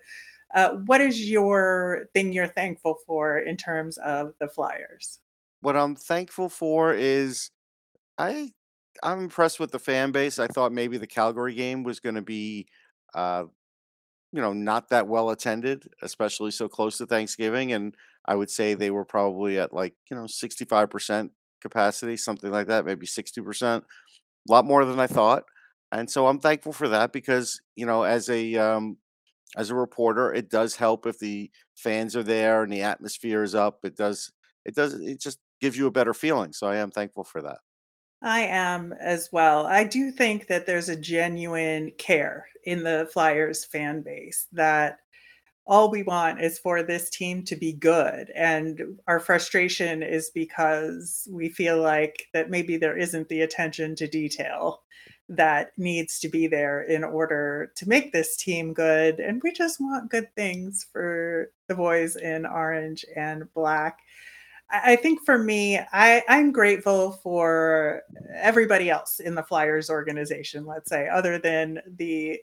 uh, 0.53 0.75
what 0.85 1.01
is 1.01 1.29
your 1.29 2.07
thing 2.13 2.31
you're 2.31 2.47
thankful 2.47 2.97
for 3.05 3.39
in 3.39 3.57
terms 3.57 3.97
of 3.97 4.33
the 4.39 4.47
Flyers? 4.47 5.19
What 5.61 5.75
I'm 5.75 5.95
thankful 5.95 6.49
for 6.49 6.93
is 6.93 7.51
I 8.17 8.51
I'm 9.03 9.19
impressed 9.19 9.59
with 9.59 9.71
the 9.71 9.79
fan 9.79 10.11
base. 10.11 10.39
I 10.39 10.47
thought 10.47 10.71
maybe 10.71 10.97
the 10.97 11.07
Calgary 11.07 11.53
game 11.53 11.83
was 11.83 11.99
going 11.99 12.15
to 12.15 12.21
be 12.21 12.67
uh, 13.15 13.45
you 14.31 14.41
know, 14.41 14.53
not 14.53 14.89
that 14.89 15.07
well 15.07 15.29
attended, 15.29 15.89
especially 16.01 16.51
so 16.51 16.67
close 16.67 16.97
to 16.97 17.05
Thanksgiving. 17.05 17.71
And 17.73 17.95
I 18.25 18.35
would 18.35 18.49
say 18.49 18.73
they 18.73 18.91
were 18.91 19.05
probably 19.05 19.59
at 19.59 19.73
like, 19.73 19.93
you 20.11 20.17
know, 20.17 20.27
65% 20.27 21.31
capacity, 21.61 22.17
something 22.17 22.51
like 22.51 22.67
that, 22.67 22.85
maybe 22.85 23.07
60%. 23.07 23.83
A 24.49 24.51
lot 24.51 24.65
more 24.65 24.85
than 24.85 24.99
I 24.99 25.07
thought. 25.07 25.43
And 25.91 26.09
so 26.09 26.27
I'm 26.27 26.39
thankful 26.39 26.73
for 26.73 26.89
that 26.89 27.13
because, 27.13 27.61
you 27.75 27.85
know, 27.85 28.03
as 28.03 28.29
a 28.29 28.55
um 28.57 28.97
as 29.57 29.69
a 29.69 29.75
reporter, 29.75 30.33
it 30.33 30.49
does 30.49 30.75
help 30.75 31.05
if 31.07 31.19
the 31.19 31.51
fans 31.75 32.15
are 32.15 32.23
there 32.23 32.63
and 32.63 32.71
the 32.73 32.81
atmosphere 32.83 33.43
is 33.43 33.55
up. 33.55 33.79
It 33.83 33.95
does 33.97 34.31
it 34.65 34.75
does 34.75 34.93
it 34.95 35.21
just 35.21 35.39
gives 35.61 35.77
you 35.77 35.87
a 35.87 35.91
better 35.91 36.13
feeling. 36.13 36.53
So 36.53 36.67
I 36.67 36.77
am 36.77 36.91
thankful 36.91 37.23
for 37.23 37.41
that. 37.43 37.59
I 38.21 38.41
am 38.41 38.93
as 38.99 39.30
well. 39.32 39.65
I 39.65 39.84
do 39.84 40.12
think 40.12 40.47
that 40.47 40.65
there's 40.65 40.89
a 40.89 40.95
genuine 40.95 41.91
care 41.97 42.47
in 42.63 42.84
the 42.84 43.10
Flyers 43.13 43.63
fan 43.65 44.01
base 44.01 44.47
that 44.51 44.99
all 45.67 45.91
we 45.91 46.01
want 46.01 46.41
is 46.41 46.58
for 46.58 46.82
this 46.82 47.10
team 47.10 47.43
to 47.43 47.56
be 47.56 47.73
good. 47.73 48.32
And 48.36 48.99
our 49.08 49.19
frustration 49.19 50.01
is 50.01 50.32
because 50.34 51.27
we 51.32 51.49
feel 51.49 51.82
like 51.82 52.27
that 52.34 52.49
maybe 52.49 52.77
there 52.77 52.97
isn't 52.97 53.27
the 53.30 53.41
attention 53.41 53.95
to 53.97 54.08
detail 54.08 54.82
that 55.30 55.71
needs 55.77 56.19
to 56.19 56.30
be 56.30 56.47
there 56.47 56.82
in 56.82 57.03
order 57.03 57.71
to 57.75 57.88
make 57.88 58.13
this 58.13 58.38
team 58.38 58.73
good. 58.73 59.19
And 59.19 59.41
we 59.43 59.51
just 59.51 59.80
want 59.82 60.10
good 60.10 60.34
things 60.36 60.88
for 60.91 61.51
the 61.67 61.75
boys 61.75 62.15
in 62.15 62.45
orange 62.45 63.06
and 63.15 63.53
black. 63.53 63.99
I 64.69 64.97
think 64.97 65.23
for 65.23 65.38
me, 65.38 65.80
I, 65.93 66.23
I'm 66.27 66.51
grateful 66.51 67.13
for 67.23 68.01
everybody 68.36 68.89
else 68.89 69.19
in 69.19 69.34
the 69.34 69.43
Flyers 69.43 69.89
organization, 69.89 70.65
let's 70.65 70.89
say, 70.89 71.08
other 71.08 71.39
than 71.39 71.82
the 71.95 72.41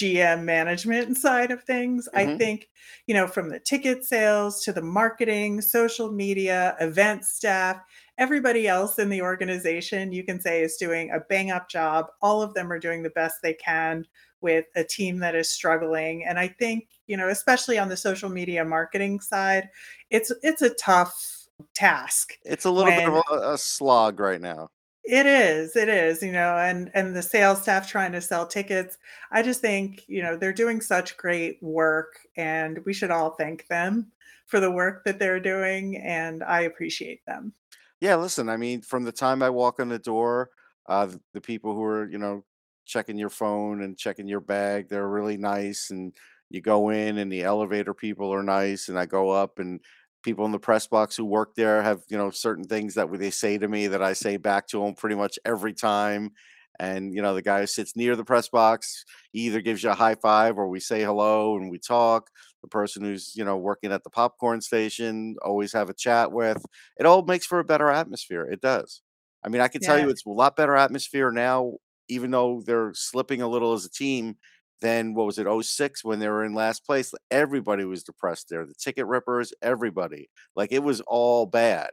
GM 0.00 0.44
management 0.44 1.16
side 1.18 1.50
of 1.50 1.62
things. 1.64 2.08
I 2.14 2.26
hmm 2.26 2.36
think, 2.38 2.68
you 3.06 3.14
know, 3.14 3.26
from 3.26 3.50
the 3.50 3.60
ticket 3.60 4.04
sales 4.04 4.64
to 4.64 4.72
the 4.72 4.82
marketing, 4.82 5.60
social 5.60 6.10
media, 6.10 6.76
event 6.80 7.24
staff, 7.24 7.76
everybody 8.18 8.66
else 8.66 8.98
in 8.98 9.10
the 9.10 9.22
organization, 9.22 10.12
you 10.12 10.24
can 10.24 10.40
say 10.40 10.62
is 10.62 10.76
doing 10.76 11.10
a 11.10 11.20
bang 11.20 11.50
up 11.50 11.68
job. 11.68 12.06
All 12.22 12.42
of 12.42 12.54
them 12.54 12.72
are 12.72 12.78
doing 12.78 13.02
the 13.02 13.10
best 13.10 13.36
they 13.42 13.54
can 13.54 14.06
with 14.40 14.64
a 14.74 14.84
team 14.84 15.18
that 15.18 15.34
is 15.34 15.50
struggling. 15.50 16.24
And 16.24 16.38
I 16.38 16.48
think, 16.48 16.88
you 17.06 17.16
know, 17.16 17.28
especially 17.28 17.78
on 17.78 17.88
the 17.88 17.96
social 17.96 18.30
media 18.30 18.64
marketing 18.64 19.20
side, 19.20 19.68
it's 20.08 20.32
it's 20.42 20.62
a 20.62 20.74
tough 20.74 21.46
task 21.74 22.38
It's 22.44 22.64
a 22.64 22.70
little 22.70 22.92
bit 22.92 23.06
of 23.06 23.14
a, 23.30 23.52
a 23.52 23.58
slog 23.58 24.18
right 24.18 24.40
now. 24.40 24.70
It 25.04 25.26
is, 25.26 25.76
it 25.76 25.88
is, 25.88 26.22
you 26.22 26.32
know, 26.32 26.56
and 26.56 26.90
and 26.94 27.16
the 27.16 27.22
sales 27.22 27.62
staff 27.62 27.88
trying 27.88 28.12
to 28.12 28.20
sell 28.20 28.46
tickets. 28.46 28.98
I 29.32 29.42
just 29.42 29.60
think, 29.60 30.04
you 30.06 30.22
know, 30.22 30.36
they're 30.36 30.52
doing 30.52 30.80
such 30.80 31.16
great 31.16 31.58
work 31.62 32.18
and 32.36 32.78
we 32.84 32.92
should 32.92 33.10
all 33.10 33.30
thank 33.30 33.66
them 33.68 34.12
for 34.46 34.60
the 34.60 34.70
work 34.70 35.04
that 35.04 35.18
they're 35.18 35.40
doing 35.40 35.96
and 35.96 36.42
I 36.44 36.62
appreciate 36.62 37.24
them. 37.26 37.54
Yeah, 38.00 38.16
listen, 38.16 38.48
I 38.48 38.56
mean, 38.56 38.82
from 38.82 39.04
the 39.04 39.12
time 39.12 39.42
I 39.42 39.50
walk 39.50 39.78
in 39.78 39.88
the 39.88 39.98
door, 39.98 40.50
uh, 40.86 41.06
th- 41.06 41.18
the 41.34 41.40
people 41.40 41.74
who 41.74 41.84
are, 41.84 42.08
you 42.10 42.18
know, 42.18 42.44
checking 42.86 43.18
your 43.18 43.30
phone 43.30 43.82
and 43.82 43.96
checking 43.96 44.26
your 44.26 44.40
bag, 44.40 44.88
they're 44.88 45.08
really 45.08 45.36
nice. 45.36 45.90
And 45.90 46.14
you 46.48 46.60
go 46.60 46.90
in, 46.90 47.18
and 47.18 47.30
the 47.30 47.42
elevator 47.42 47.94
people 47.94 48.32
are 48.32 48.42
nice. 48.42 48.88
And 48.88 48.98
I 48.98 49.06
go 49.06 49.30
up, 49.30 49.58
and 49.58 49.80
people 50.22 50.44
in 50.44 50.52
the 50.52 50.58
press 50.58 50.86
box 50.86 51.16
who 51.16 51.24
work 51.24 51.54
there 51.54 51.82
have, 51.82 52.02
you 52.08 52.16
know, 52.16 52.30
certain 52.30 52.64
things 52.64 52.94
that 52.94 53.10
they 53.12 53.30
say 53.30 53.58
to 53.58 53.68
me 53.68 53.86
that 53.88 54.02
I 54.02 54.12
say 54.12 54.36
back 54.36 54.66
to 54.68 54.80
them 54.80 54.94
pretty 54.94 55.16
much 55.16 55.38
every 55.44 55.72
time. 55.72 56.32
And, 56.78 57.14
you 57.14 57.20
know, 57.20 57.34
the 57.34 57.42
guy 57.42 57.60
who 57.60 57.66
sits 57.66 57.94
near 57.94 58.16
the 58.16 58.24
press 58.24 58.48
box, 58.48 59.04
he 59.32 59.40
either 59.40 59.60
gives 59.60 59.82
you 59.82 59.90
a 59.90 59.94
high 59.94 60.14
five 60.14 60.56
or 60.56 60.68
we 60.68 60.80
say 60.80 61.02
hello 61.02 61.56
and 61.56 61.70
we 61.70 61.78
talk. 61.78 62.30
The 62.62 62.68
person 62.68 63.02
who's, 63.02 63.34
you 63.36 63.44
know, 63.44 63.58
working 63.58 63.92
at 63.92 64.02
the 64.02 64.10
popcorn 64.10 64.60
station, 64.62 65.36
always 65.42 65.72
have 65.72 65.90
a 65.90 65.94
chat 65.94 66.32
with 66.32 66.64
it 66.98 67.06
all 67.06 67.22
makes 67.22 67.46
for 67.46 67.58
a 67.58 67.64
better 67.64 67.90
atmosphere. 67.90 68.44
It 68.44 68.60
does. 68.60 69.02
I 69.44 69.48
mean, 69.48 69.60
I 69.60 69.68
can 69.68 69.80
tell 69.80 69.98
you 69.98 70.08
it's 70.08 70.26
a 70.26 70.30
lot 70.30 70.56
better 70.56 70.76
atmosphere 70.76 71.30
now, 71.30 71.74
even 72.08 72.30
though 72.30 72.62
they're 72.64 72.92
slipping 72.94 73.40
a 73.42 73.48
little 73.48 73.72
as 73.72 73.84
a 73.84 73.90
team 73.90 74.36
than 74.80 75.14
what 75.14 75.26
was 75.26 75.38
it, 75.38 75.46
'06 75.46 76.04
when 76.04 76.18
they 76.18 76.28
were 76.28 76.44
in 76.44 76.54
last 76.54 76.84
place. 76.84 77.12
Everybody 77.30 77.84
was 77.84 78.02
depressed 78.02 78.48
there. 78.48 78.66
The 78.66 78.74
ticket 78.74 79.06
rippers, 79.06 79.52
everybody. 79.62 80.28
Like 80.56 80.72
it 80.72 80.82
was 80.82 81.00
all 81.02 81.46
bad. 81.46 81.90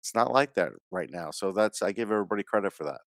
It's 0.00 0.14
not 0.14 0.32
like 0.32 0.54
that 0.54 0.72
right 0.90 1.10
now. 1.10 1.30
So 1.30 1.52
that's 1.52 1.82
I 1.82 1.92
give 1.92 2.10
everybody 2.10 2.42
credit 2.42 2.72
for 2.72 2.84
that. 2.84 3.00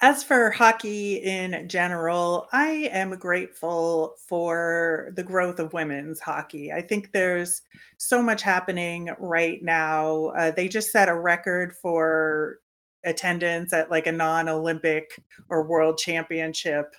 As 0.00 0.22
for 0.22 0.52
hockey 0.52 1.16
in 1.16 1.68
general, 1.68 2.46
I 2.52 2.88
am 2.92 3.18
grateful 3.18 4.14
for 4.28 5.10
the 5.16 5.24
growth 5.24 5.58
of 5.58 5.72
women's 5.72 6.20
hockey. 6.20 6.70
I 6.72 6.82
think 6.82 7.10
there's 7.10 7.62
so 7.96 8.22
much 8.22 8.42
happening 8.42 9.10
right 9.18 9.60
now. 9.60 10.26
Uh, 10.38 10.52
they 10.52 10.68
just 10.68 10.92
set 10.92 11.08
a 11.08 11.18
record 11.18 11.74
for 11.74 12.60
attendance 13.04 13.72
at 13.72 13.90
like 13.90 14.06
a 14.06 14.12
non 14.12 14.48
Olympic 14.48 15.20
or 15.48 15.66
world 15.66 15.98
championship 15.98 16.94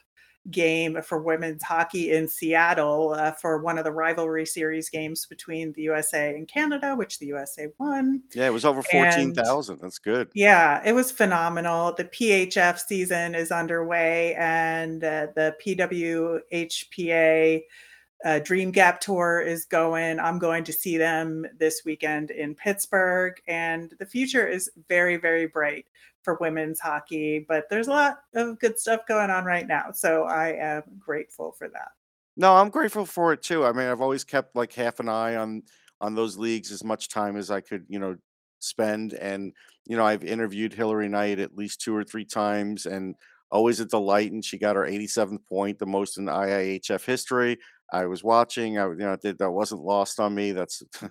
game 0.52 0.99
for 1.04 1.21
women's 1.21 1.62
hockey 1.63 2.12
in 2.12 2.28
Seattle 2.28 3.13
uh, 3.13 3.32
for 3.34 3.62
one 3.62 3.78
of 3.78 3.84
the 3.84 3.91
rivalry 3.91 4.45
series 4.45 4.89
games 4.89 5.25
between 5.25 5.73
the 5.73 5.84
USA 5.84 6.36
and 6.36 6.47
Canada, 6.47 6.95
which 6.95 7.19
the 7.19 7.28
USA 7.28 7.67
won. 7.78 8.21
Yeah, 8.34 8.47
it 8.47 8.54
was 8.54 8.65
over 8.65 8.80
And 8.93 9.13
14,000. 9.13 9.80
That's 9.82 9.99
good. 9.99 10.30
yeah, 10.34 10.82
it 10.86 10.93
was 10.93 11.12
phenomenal. 11.12 11.93
The 11.95 12.06
PHF 12.06 12.80
season 12.80 13.36
is 13.36 13.52
underway, 13.52 14.34
and 14.36 15.04
uh, 15.04 15.28
the 15.36 15.56
PWHPA 16.52 17.62
uh, 18.25 18.39
Dream 18.39 18.71
Gap 18.71 18.99
Tour 18.99 19.41
is 19.41 19.65
going. 19.65 20.19
I'm 20.19 20.39
going 20.39 20.63
to 20.65 20.73
see 20.73 20.97
them 20.97 21.45
this 21.58 21.84
weekend 21.86 22.32
in 22.32 22.53
Pittsburgh, 22.53 23.41
and 23.47 23.93
the 23.99 24.05
future 24.05 24.45
is 24.47 24.69
very, 24.89 25.17
very 25.17 25.47
bright 25.47 25.86
for 26.21 26.38
women's 26.41 26.79
hockey. 26.79 27.45
But 27.47 27.69
there's 27.69 27.88
a 27.88 27.91
lot 27.91 28.19
of 28.36 28.60
good 28.60 28.77
stuff 28.77 29.01
going 29.08 29.29
on 29.29 29.45
right 29.45 29.67
now, 29.67 29.91
so 29.93 30.23
I 30.23 30.49
am 30.49 30.84
grateful 30.99 31.53
for 31.53 31.69
that. 31.69 31.91
No, 32.36 32.55
I'm 32.55 32.69
grateful 32.69 33.05
for 33.05 33.34
it 33.34 33.41
too. 33.41 33.65
I 33.65 33.71
mean, 33.71 33.88
I've 33.88 34.01
always 34.01 34.23
kept 34.23 34.55
like 34.55 34.73
half 34.73 34.99
an 34.99 35.10
eye 35.10 35.36
on 35.36 35.63
on 36.01 36.15
those 36.15 36.38
leagues 36.38 36.71
as 36.71 36.84
much 36.84 37.10
time 37.10 37.36
as 37.36 37.51
I 37.51 37.62
could, 37.62 37.86
you 37.89 37.99
know, 37.99 38.15
spend. 38.60 39.13
And 39.13 39.53
you 39.86 39.97
know, 39.97 40.05
I've 40.05 40.23
interviewed 40.23 40.73
Hilary 40.73 41.10
Knight 41.10 41.39
at 41.39 41.58
least 41.58 41.82
two 41.82 41.95
or 41.95 42.03
three 42.03 42.25
times, 42.25 42.86
and 42.86 43.15
always 43.49 43.79
a 43.79 43.86
delight. 43.86 44.32
And 44.32 44.43
she 44.43 44.58
got 44.58 44.75
her 44.75 44.84
87th 44.84 45.45
point, 45.47 45.79
the 45.79 45.86
most 45.86 46.17
in 46.17 46.25
IIHF 46.25 47.05
history. 47.05 47.58
I 47.93 48.06
was 48.06 48.23
watching. 48.23 48.78
I, 48.78 48.88
you 48.88 48.95
know, 48.95 49.17
that 49.21 49.52
wasn't 49.52 49.82
lost 49.82 50.19
on 50.19 50.36
me. 50.36 50.52
That's 50.52 50.84
a 51.02 51.10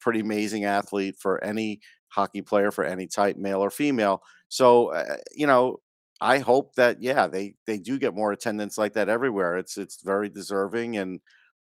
pretty 0.00 0.20
amazing 0.20 0.64
athlete 0.64 1.16
for 1.20 1.42
any 1.44 1.80
hockey 2.08 2.42
player 2.42 2.70
for 2.70 2.84
any 2.84 3.06
type, 3.06 3.36
male 3.36 3.60
or 3.62 3.70
female. 3.70 4.22
So, 4.48 4.88
uh, 4.92 5.16
you 5.34 5.46
know, 5.46 5.78
I 6.20 6.38
hope 6.38 6.74
that 6.76 7.02
yeah, 7.02 7.26
they 7.26 7.54
they 7.66 7.78
do 7.78 7.98
get 7.98 8.14
more 8.14 8.32
attendance 8.32 8.76
like 8.78 8.94
that 8.94 9.08
everywhere. 9.08 9.56
It's 9.56 9.78
it's 9.78 10.02
very 10.02 10.28
deserving, 10.28 10.96
and 10.98 11.20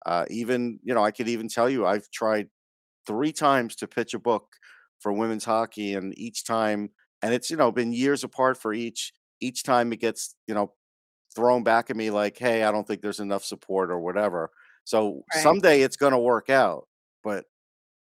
uh, 0.06 0.26
even 0.30 0.78
you 0.84 0.94
know 0.94 1.04
I 1.04 1.10
could 1.10 1.28
even 1.28 1.48
tell 1.48 1.68
you 1.68 1.86
I've 1.86 2.08
tried 2.10 2.48
three 3.06 3.32
times 3.32 3.76
to 3.76 3.88
pitch 3.88 4.14
a 4.14 4.18
book 4.18 4.46
for 5.00 5.12
women's 5.12 5.44
hockey, 5.44 5.94
and 5.94 6.16
each 6.18 6.44
time, 6.44 6.90
and 7.22 7.34
it's 7.34 7.50
you 7.50 7.56
know 7.56 7.72
been 7.72 7.92
years 7.92 8.24
apart 8.24 8.56
for 8.60 8.72
each. 8.72 9.12
Each 9.40 9.62
time 9.62 9.92
it 9.92 10.00
gets 10.00 10.34
you 10.46 10.54
know 10.54 10.72
thrown 11.34 11.62
back 11.62 11.90
at 11.90 11.96
me 11.96 12.10
like, 12.10 12.38
hey, 12.38 12.62
I 12.64 12.70
don't 12.70 12.86
think 12.86 13.00
there's 13.02 13.20
enough 13.20 13.44
support 13.44 13.90
or 13.90 13.98
whatever. 13.98 14.50
So 14.84 15.24
Right. 15.34 15.42
someday 15.42 15.82
it's 15.82 15.96
going 15.96 16.12
to 16.12 16.18
work 16.18 16.50
out, 16.50 16.86
but 17.22 17.46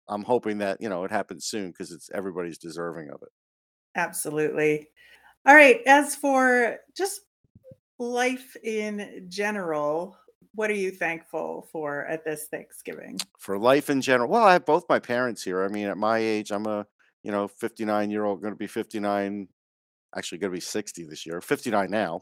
I'm 0.09 0.25
hoping 0.25 0.59
that 0.59 0.81
you 0.81 0.89
know 0.89 1.05
it 1.05 1.11
happens 1.11 1.45
soon 1.47 1.71
because 1.71 1.93
it's 1.93 2.11
everybody's 2.13 2.59
deserving 2.59 3.11
of 3.11 3.23
it. 3.23 3.29
Absolutely. 3.95 4.89
All 5.47 5.55
right. 5.55 5.81
As 5.87 6.17
for 6.17 6.79
just 6.97 7.23
life 7.99 8.57
in 8.63 9.27
general, 9.29 10.17
what 10.55 10.71
are 10.71 10.75
you 10.75 10.91
thankful 10.91 11.69
for 11.71 12.07
at 12.07 12.25
this 12.25 12.47
Thanksgiving? 12.51 13.19
For 13.39 13.59
life 13.59 13.91
in 13.91 14.01
general, 14.01 14.29
well, 14.31 14.45
I 14.45 14.55
have 14.55 14.67
both 14.67 14.85
my 14.89 14.99
parents 14.99 15.43
here. 15.43 15.65
I 15.65 15.69
mean, 15.69 15.87
at 15.87 15.97
my 15.97 16.19
age, 16.19 16.51
I'm 16.51 16.67
a, 16.67 16.87
you 17.23 17.31
know, 17.31 17.47
59 17.47 18.11
year 18.11 18.25
old, 18.25 18.41
going 18.41 18.53
to 18.55 18.59
be 18.59 18.67
59, 18.67 19.49
actually 20.17 20.39
going 20.39 20.51
to 20.51 20.57
be 20.57 20.61
60 20.61 21.05
this 21.05 21.25
year, 21.27 21.41
59 21.41 21.91
now. 21.91 22.21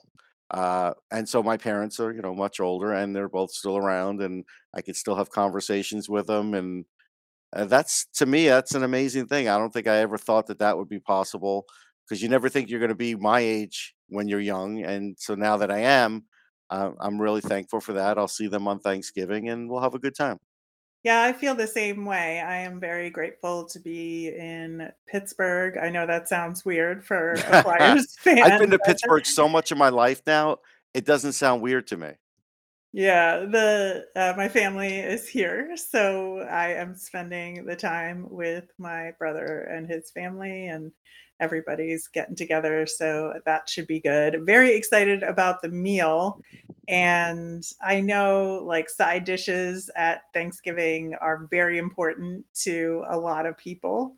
Uh, 0.51 0.95
and 1.11 1.29
so 1.29 1.43
my 1.43 1.57
parents 1.57 2.01
are, 2.01 2.13
you 2.13 2.23
know, 2.23 2.35
much 2.35 2.61
older 2.61 2.93
and 2.93 3.15
they're 3.15 3.29
both 3.29 3.51
still 3.53 3.77
around 3.77 4.23
and 4.23 4.45
I 4.75 4.81
can 4.83 4.95
still 4.95 5.15
have 5.17 5.31
conversations 5.31 6.09
with 6.09 6.27
them. 6.27 6.55
And 6.55 6.85
uh, 7.55 7.67
that's, 7.67 8.07
to 8.15 8.27
me, 8.27 8.49
that's 8.49 8.75
an 8.75 8.83
amazing 8.85 9.27
thing. 9.27 9.49
I 9.49 9.59
don't 9.59 9.73
think 9.73 9.87
I 9.87 9.99
ever 9.99 10.19
thought 10.19 10.47
that 10.49 10.61
that 10.61 10.79
would 10.79 10.89
be 10.89 11.01
possible 11.01 11.67
because 12.09 12.23
you 12.23 12.29
never 12.29 12.49
think 12.49 12.71
you're 12.71 12.81
going 12.81 12.89
to 12.91 12.95
be 12.95 13.15
my 13.15 13.41
age 13.41 13.95
when 14.09 14.29
you're 14.29 14.41
young. 14.41 14.83
And 14.85 15.17
so 15.19 15.35
now 15.35 15.59
that 15.59 15.71
I 15.71 15.81
am, 15.81 16.25
uh, 16.71 16.93
I'm 17.01 17.21
really 17.21 17.41
thankful 17.43 17.81
for 17.81 17.95
that. 17.95 18.19
I'll 18.19 18.29
see 18.29 18.49
them 18.49 18.69
on 18.69 18.81
Thanksgiving 18.81 19.49
and 19.51 19.69
we'll 19.69 19.83
have 19.83 19.95
a 19.95 19.99
good 19.99 20.15
time. 20.15 20.39
Yeah, 21.05 21.23
I 21.23 21.33
feel 21.33 21.55
the 21.55 21.67
same 21.67 22.05
way. 22.05 22.41
I 22.41 22.59
am 22.59 22.81
very 22.81 23.09
grateful 23.09 23.65
to 23.67 23.79
be 23.79 24.29
in 24.29 24.91
Pittsburgh. 25.07 25.79
I 25.79 25.91
know 25.91 26.07
that 26.07 26.29
sounds 26.29 26.65
weird 26.65 27.05
for 27.05 27.33
a 27.33 27.63
Flyers 27.63 28.17
I've 28.27 28.59
been 28.59 28.71
to 28.71 28.79
Pittsburgh 28.81 29.25
so 29.25 29.49
much 29.49 29.71
in 29.71 29.79
my 29.79 29.91
life 29.91 30.23
now, 30.27 30.59
it 30.95 31.05
doesn't 31.05 31.33
sound 31.33 31.63
weird 31.63 31.87
to 31.89 31.97
me. 31.97 32.11
Yeah, 32.92 33.40
the 33.40 34.07
uh, 34.16 34.33
my 34.37 34.48
family 34.48 34.98
is 34.98 35.29
here, 35.29 35.77
so 35.77 36.38
I 36.40 36.68
am 36.72 36.94
spending 36.96 37.66
the 37.66 37.77
time 37.77 38.27
with 38.31 38.64
my 38.79 39.12
brother 39.18 39.61
and 39.70 39.87
his 39.87 40.11
family, 40.11 40.68
and 40.68 40.90
everybody's 41.38 42.09
getting 42.09 42.35
together, 42.35 42.87
so 42.87 43.35
that 43.44 43.68
should 43.68 43.87
be 43.87 44.01
good. 44.01 44.40
Very 44.46 44.74
excited 44.74 45.22
about 45.22 45.61
the 45.61 45.68
meal, 45.68 46.40
and 46.88 47.62
I 47.83 48.01
know 48.01 48.62
like 48.66 48.88
side 48.88 49.24
dishes 49.24 49.90
at 49.94 50.22
Thanksgiving 50.33 51.14
are 51.20 51.46
very 51.51 51.77
important 51.77 52.46
to 52.62 53.05
a 53.11 53.18
lot 53.18 53.44
of 53.44 53.59
people. 53.59 54.16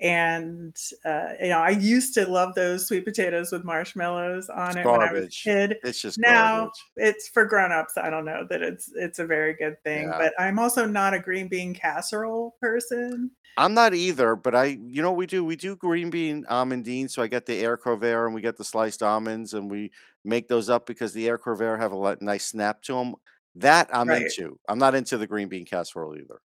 And 0.00 0.74
uh, 1.04 1.34
you 1.40 1.48
know, 1.50 1.58
I 1.58 1.70
used 1.70 2.14
to 2.14 2.26
love 2.26 2.54
those 2.54 2.86
sweet 2.86 3.04
potatoes 3.04 3.52
with 3.52 3.64
marshmallows 3.64 4.48
It's 4.48 4.50
on 4.50 4.78
it 4.78 4.88
when 4.90 5.02
I 5.02 5.12
was 5.12 5.24
a 5.24 5.28
kid. 5.28 5.76
It's 5.82 6.00
just 6.00 6.18
Now 6.18 6.58
garbage. 6.60 6.72
it's 6.96 7.28
for 7.28 7.44
grown-ups. 7.44 7.94
I 7.98 8.08
don't 8.10 8.24
know 8.24 8.46
that 8.48 8.62
it's 8.62 8.90
it's 8.94 9.18
a 9.18 9.26
very 9.26 9.54
good 9.54 9.76
thing, 9.84 10.08
Yeah. 10.08 10.18
but 10.18 10.32
I'm 10.38 10.58
also 10.58 10.86
not 10.86 11.14
a 11.14 11.20
green 11.20 11.48
bean 11.48 11.74
casserole 11.74 12.56
person. 12.60 13.30
I'm 13.56 13.74
not 13.74 13.92
either, 13.94 14.36
but 14.36 14.54
I 14.54 14.64
you 14.66 15.02
know 15.02 15.10
what 15.10 15.18
we 15.18 15.26
do? 15.26 15.44
We 15.44 15.56
do 15.56 15.76
green 15.76 16.08
bean 16.10 16.44
almondine, 16.50 17.10
so 17.10 17.22
I 17.22 17.26
get 17.26 17.46
the 17.46 17.62
haricots 17.62 18.00
verts 18.00 18.26
and 18.26 18.34
we 18.34 18.40
get 18.40 18.56
the 18.56 18.64
sliced 18.64 19.02
almonds 19.02 19.52
and 19.54 19.70
we 19.70 19.90
make 20.24 20.48
those 20.48 20.70
up 20.70 20.86
because 20.86 21.12
the 21.12 21.26
haricots 21.26 21.58
verts 21.58 21.80
have 21.82 21.92
a 21.92 22.16
nice 22.22 22.46
snap 22.46 22.82
to 22.82 22.94
them. 22.94 23.14
That 23.56 23.90
I'm 23.92 24.08
Right. 24.08 24.22
into. 24.22 24.58
I'm 24.68 24.78
not 24.78 24.94
into 24.94 25.18
the 25.18 25.26
green 25.26 25.48
bean 25.48 25.66
casserole 25.66 26.16
either. 26.16 26.40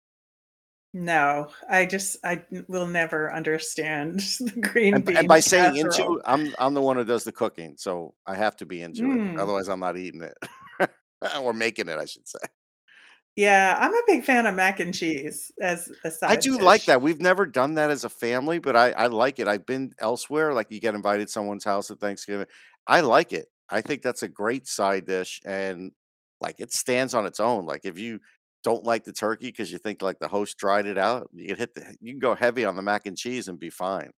No, 0.96 1.48
I 1.68 1.86
just 1.86 2.18
I 2.24 2.44
will 2.68 2.86
never 2.86 3.34
understand 3.34 4.20
the 4.40 4.60
green 4.60 4.94
And 4.94 5.08
and 5.08 5.26
by 5.26 5.40
saying 5.40 5.74
casserole. 5.74 6.18
into, 6.18 6.22
I'm 6.24 6.54
I'm 6.56 6.72
the 6.72 6.80
one 6.80 6.96
who 6.96 7.04
does 7.04 7.24
the 7.24 7.32
cooking, 7.32 7.74
so 7.76 8.14
I 8.26 8.36
have 8.36 8.56
to 8.58 8.66
be 8.66 8.80
into 8.80 9.02
it. 9.04 9.18
Mm. 9.18 9.40
Otherwise, 9.40 9.68
I'm 9.68 9.80
not 9.80 9.98
eating 9.98 10.22
it. 10.22 10.34
Or 11.40 11.54
making 11.54 11.88
it, 11.88 11.98
I 11.98 12.04
should 12.04 12.28
say. 12.28 12.38
Yeah, 13.34 13.78
I'm 13.80 13.94
a 13.94 14.02
big 14.06 14.24
fan 14.24 14.44
of 14.44 14.54
mac 14.54 14.78
and 14.78 14.92
cheese 14.92 15.50
as 15.58 15.90
a 16.04 16.10
side 16.10 16.30
I 16.30 16.36
do 16.36 16.58
like 16.58 16.84
that. 16.84 17.00
We've 17.00 17.20
never 17.20 17.46
done 17.46 17.74
that 17.76 17.90
as 17.90 18.04
a 18.04 18.10
family, 18.10 18.58
but 18.58 18.76
I 18.76 18.90
I 18.90 19.06
like 19.06 19.38
it. 19.38 19.48
I've 19.48 19.64
been 19.64 19.94
elsewhere, 19.98 20.52
like 20.52 20.70
you 20.70 20.80
get 20.80 20.94
invited 20.94 21.28
to 21.28 21.32
someone's 21.32 21.64
house 21.64 21.90
at 21.90 21.98
Thanksgiving. 21.98 22.46
I 22.86 23.00
like 23.00 23.32
it. 23.32 23.46
I 23.70 23.80
think 23.80 24.02
that's 24.02 24.22
a 24.22 24.28
great 24.28 24.68
side 24.68 25.06
dish 25.06 25.40
and 25.46 25.92
like 26.42 26.60
it 26.60 26.72
stands 26.74 27.14
on 27.14 27.24
its 27.24 27.40
own. 27.40 27.64
Like 27.64 27.80
if 27.84 27.98
you 27.98 28.20
don't 28.64 28.84
like 28.84 29.04
the 29.04 29.12
turkey 29.12 29.48
because 29.48 29.70
you 29.72 29.78
think 29.78 30.02
like 30.02 30.18
the 30.20 30.28
host 30.28 30.58
dried 30.58 30.86
it 30.86 30.98
out, 30.98 31.30
you 31.34 31.48
can 31.48 31.56
hit 31.56 31.74
the 31.74 31.96
you 32.00 32.12
can 32.12 32.20
go 32.20 32.34
heavy 32.34 32.64
on 32.64 32.76
the 32.76 32.82
mac 32.82 33.06
and 33.06 33.16
cheese 33.18 33.48
and 33.48 33.58
be 33.60 33.70
fine. 33.70 34.10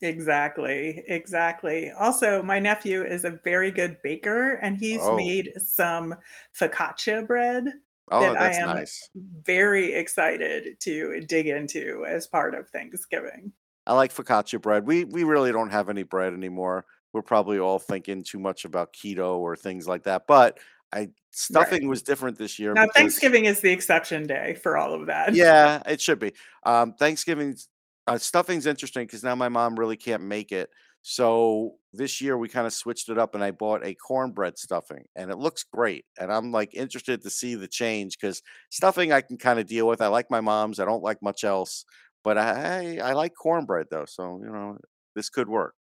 Exactly, 0.00 1.02
exactly. 1.08 1.90
Also, 1.90 2.40
my 2.42 2.60
nephew 2.60 3.02
is 3.02 3.24
a 3.24 3.40
very 3.42 3.70
good 3.72 4.00
baker, 4.02 4.54
and 4.54 4.76
he's 4.78 5.00
Oh, 5.02 5.16
made 5.16 5.52
some 5.58 6.14
focaccia 6.54 7.26
bread 7.26 7.64
oh, 8.10 8.34
that 8.34 8.36
I 8.36 8.52
am 8.52 8.68
nice. 8.74 9.10
very 9.16 9.92
excited 9.94 10.78
to 10.80 11.20
dig 11.26 11.48
into 11.48 12.04
as 12.06 12.28
part 12.28 12.54
of 12.54 12.68
Thanksgiving. 12.70 13.52
I 13.86 13.94
like 13.94 14.12
focaccia 14.12 14.60
bread. 14.60 14.86
We 14.86 15.04
we 15.04 15.24
really 15.24 15.52
don't 15.52 15.70
have 15.70 15.88
any 15.88 16.02
bread 16.02 16.32
anymore. 16.34 16.84
We're 17.12 17.22
probably 17.22 17.58
all 17.58 17.78
thinking 17.78 18.22
too 18.22 18.38
much 18.38 18.64
about 18.64 18.92
keto 18.92 19.38
or 19.38 19.56
things 19.56 19.88
like 19.88 20.04
that. 20.04 20.26
But 20.28 20.58
I 20.92 20.98
Right. 20.98 21.10
stuffing 21.30 21.88
was 21.88 22.02
different 22.02 22.36
this 22.36 22.58
year 22.58 22.74
Now, 22.74 22.82
because 22.86 22.94
Thanksgiving 22.96 23.44
is 23.44 23.60
the 23.60 23.70
exception 23.70 24.26
day 24.26 24.54
for 24.54 24.76
all 24.76 24.92
of 24.92 25.06
that. 25.06 25.34
Yeah, 25.34 25.82
it 25.86 26.00
should 26.00 26.18
be. 26.18 26.32
Um, 26.64 26.94
Thanksgiving's 26.94 27.68
uh, 28.06 28.18
stuffing's 28.18 28.66
interesting 28.66 29.06
because 29.06 29.22
now 29.22 29.34
my 29.34 29.48
mom 29.48 29.78
really 29.78 29.96
can't 29.96 30.22
make 30.22 30.50
it. 30.50 30.70
So 31.02 31.76
this 31.92 32.20
year 32.20 32.36
we 32.36 32.48
kind 32.48 32.66
of 32.66 32.72
switched 32.72 33.08
it 33.08 33.18
up, 33.18 33.34
and 33.34 33.44
I 33.44 33.52
bought 33.52 33.84
a 33.84 33.94
cornbread 33.94 34.58
stuffing, 34.58 35.04
and 35.14 35.30
it 35.30 35.38
looks 35.38 35.62
great. 35.62 36.06
And 36.18 36.32
I'm 36.32 36.50
like 36.50 36.74
interested 36.74 37.22
to 37.22 37.30
see 37.30 37.54
the 37.54 37.68
change 37.68 38.18
because 38.18 38.42
stuffing 38.70 39.12
I 39.12 39.20
can 39.20 39.36
kind 39.36 39.60
of 39.60 39.66
deal 39.66 39.86
with. 39.86 40.00
I 40.00 40.08
like 40.08 40.30
my 40.30 40.40
mom's. 40.40 40.80
I 40.80 40.84
don't 40.86 41.02
like 41.04 41.22
much 41.22 41.44
else, 41.44 41.84
but 42.24 42.36
I 42.36 42.98
I 42.98 43.12
like 43.12 43.34
cornbread 43.34 43.86
though. 43.90 44.06
So 44.06 44.40
you 44.42 44.50
know 44.50 44.78
this 45.14 45.28
could 45.30 45.48
work. 45.48 45.74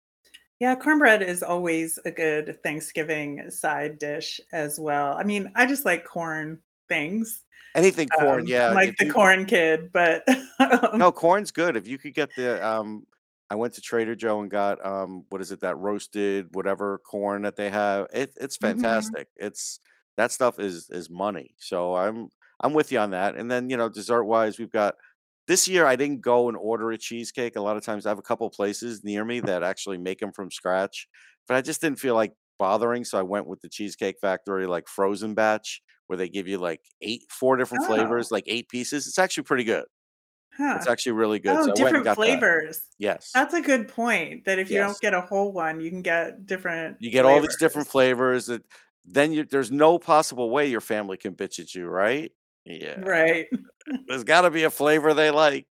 Yeah, 0.59 0.75
cornbread 0.75 1.21
is 1.21 1.43
always 1.43 1.99
a 2.05 2.11
good 2.11 2.61
Thanksgiving 2.63 3.49
side 3.51 3.99
dish 3.99 4.39
as 4.53 4.79
well. 4.79 5.17
I 5.17 5.23
mean, 5.23 5.51
I 5.55 5.65
just 5.65 5.83
like 5.83 6.05
corn 6.05 6.61
things. 6.87 7.43
Anything 7.75 8.09
corn, 8.09 8.45
Um, 8.45 8.47
yeah. 8.47 8.73
like 8.73 8.89
If 8.89 8.97
the 8.97 9.05
you 9.05 9.13
corn 9.13 9.45
kid, 9.45 9.91
but, 9.91 10.23
No, 10.97 11.11
corn's 11.11 11.51
good. 11.51 11.75
If 11.75 11.87
you 11.87 11.97
could 11.97 12.13
get 12.13 12.35
the 12.35 12.65
um 12.65 13.05
I 13.49 13.55
went 13.55 13.73
to 13.75 13.81
Trader 13.81 14.15
Joe 14.15 14.41
and 14.41 14.49
got 14.49 14.83
um 14.85 15.25
what 15.29 15.41
is 15.41 15.51
it, 15.51 15.59
that 15.61 15.77
roasted 15.77 16.47
whatever 16.55 16.99
corn 16.99 17.41
that 17.43 17.55
they 17.55 17.69
have. 17.69 18.07
It 18.13 18.33
it's 18.39 18.57
Mhm. 18.61 19.15
fantastic. 19.17 19.27
It's 19.35 19.79
that 20.17 20.31
stuff 20.31 20.59
is 20.59 20.89
is 20.89 21.09
money. 21.09 21.55
So 21.59 21.95
I'm 21.95 22.29
I'm 22.61 22.73
with 22.73 22.91
you 22.91 22.99
on 22.99 23.11
that. 23.11 23.35
And 23.35 23.51
then, 23.51 23.69
you 23.69 23.77
know, 23.77 23.89
dessert 23.89 24.23
wise, 24.23 24.57
we've 24.57 24.71
got 24.71 24.95
this 25.47 25.67
year 25.67 25.86
I 25.86 25.95
didn't 25.95 26.21
go 26.21 26.47
and 26.49 26.58
order 26.58 26.91
a 26.91 26.97
cheesecake. 26.97 27.55
A 27.55 27.62
lot 27.62 27.77
of 27.77 27.84
times 27.84 28.05
I 28.05 28.10
have 28.10 28.19
a 28.19 28.23
couple 28.23 28.49
places 28.49 29.03
near 29.03 29.23
me 29.25 29.39
that 29.41 29.63
actually 29.63 29.97
make 29.97 30.19
them 30.19 30.31
from 30.31 30.51
scratch, 30.51 31.08
but 31.47 31.55
I 31.58 31.62
just 31.62 31.81
didn't 31.81 31.99
feel 31.99 32.15
like 32.15 32.34
bothering. 32.60 33.05
So 33.05 33.19
I 33.19 33.23
went 33.23 33.47
with 33.47 33.62
the 33.62 33.69
Cheesecake 33.69 34.17
Factory 34.21 34.65
like 34.67 34.88
frozen 34.88 35.34
batch 35.36 35.81
where 36.08 36.17
they 36.17 36.29
give 36.29 36.47
you 36.47 36.58
like 36.58 36.81
eight, 37.01 37.23
four 37.29 37.58
different 37.58 37.84
Oh, 37.84 37.88
flavors, 37.88 38.31
like 38.31 38.45
eight 38.47 38.69
pieces. 38.69 39.08
It's 39.08 39.19
actually 39.19 39.43
pretty 39.43 39.63
good. 39.65 39.86
huh. 40.53 40.75
It's 40.77 40.88
actually 40.88 41.13
really 41.13 41.39
good, 41.39 41.58
Oh, 41.58 41.63
so 41.63 41.71
I 41.71 41.75
went 41.75 41.95
and 41.97 42.03
different 42.03 42.05
got 42.05 42.15
that. 42.15 42.39
flavors. 42.39 42.81
Yes. 42.97 43.31
That's 43.34 43.53
a 43.53 43.62
good 43.62 43.88
point, 43.89 44.45
that 44.45 44.60
if 44.60 44.71
you 44.71 44.77
don't 44.79 44.99
get 45.01 45.13
a 45.13 45.21
whole 45.21 45.51
one, 45.51 45.81
you 45.81 45.89
can 45.89 46.01
get 46.01 46.45
different 46.45 46.97
You 47.01 47.12
get 47.12 47.25
all 47.25 47.39
these 47.41 47.58
different 47.58 47.88
flavors. 47.88 48.45
flavors 48.45 48.45
that 48.47 48.63
then 49.05 49.31
you 49.34 49.43
there's 49.45 49.71
no 49.71 49.99
possible 49.99 50.49
way 50.49 50.67
your 50.67 50.81
family 50.81 51.17
can 51.17 51.36
bitch 51.36 51.60
at 51.60 51.75
you, 51.75 51.88
right? 51.88 52.31
Yeah. 52.65 52.99
Right. 52.99 53.47
There's 54.08 54.23
gotta 54.23 54.49
be 54.49 54.63
a 54.63 54.69
flavor 54.69 55.13
they 55.13 55.32
like. 55.32 55.67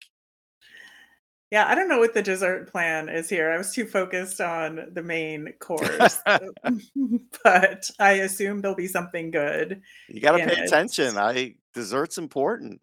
Yeah, 1.52 1.68
I 1.68 1.76
don't 1.76 1.88
know 1.88 2.00
what 2.00 2.16
the 2.16 2.22
dessert 2.24 2.72
plan 2.72 3.10
is 3.10 3.30
here. 3.30 3.52
I 3.52 3.58
was 3.60 3.72
too 3.74 3.86
focused 3.86 4.42
on 4.42 4.88
the 4.94 5.04
main 5.04 5.54
course, 5.60 6.20
but 7.44 7.90
I 8.00 8.12
assume 8.14 8.62
there'll 8.62 8.76
be 8.76 8.88
something 8.88 9.30
good 9.30 9.82
You 10.10 10.20
gotta 10.20 10.40
pay 10.40 10.54
it. 10.54 10.68
attention. 10.68 11.18
I 11.18 11.56
dessert's 11.74 12.18
important. 12.18 12.82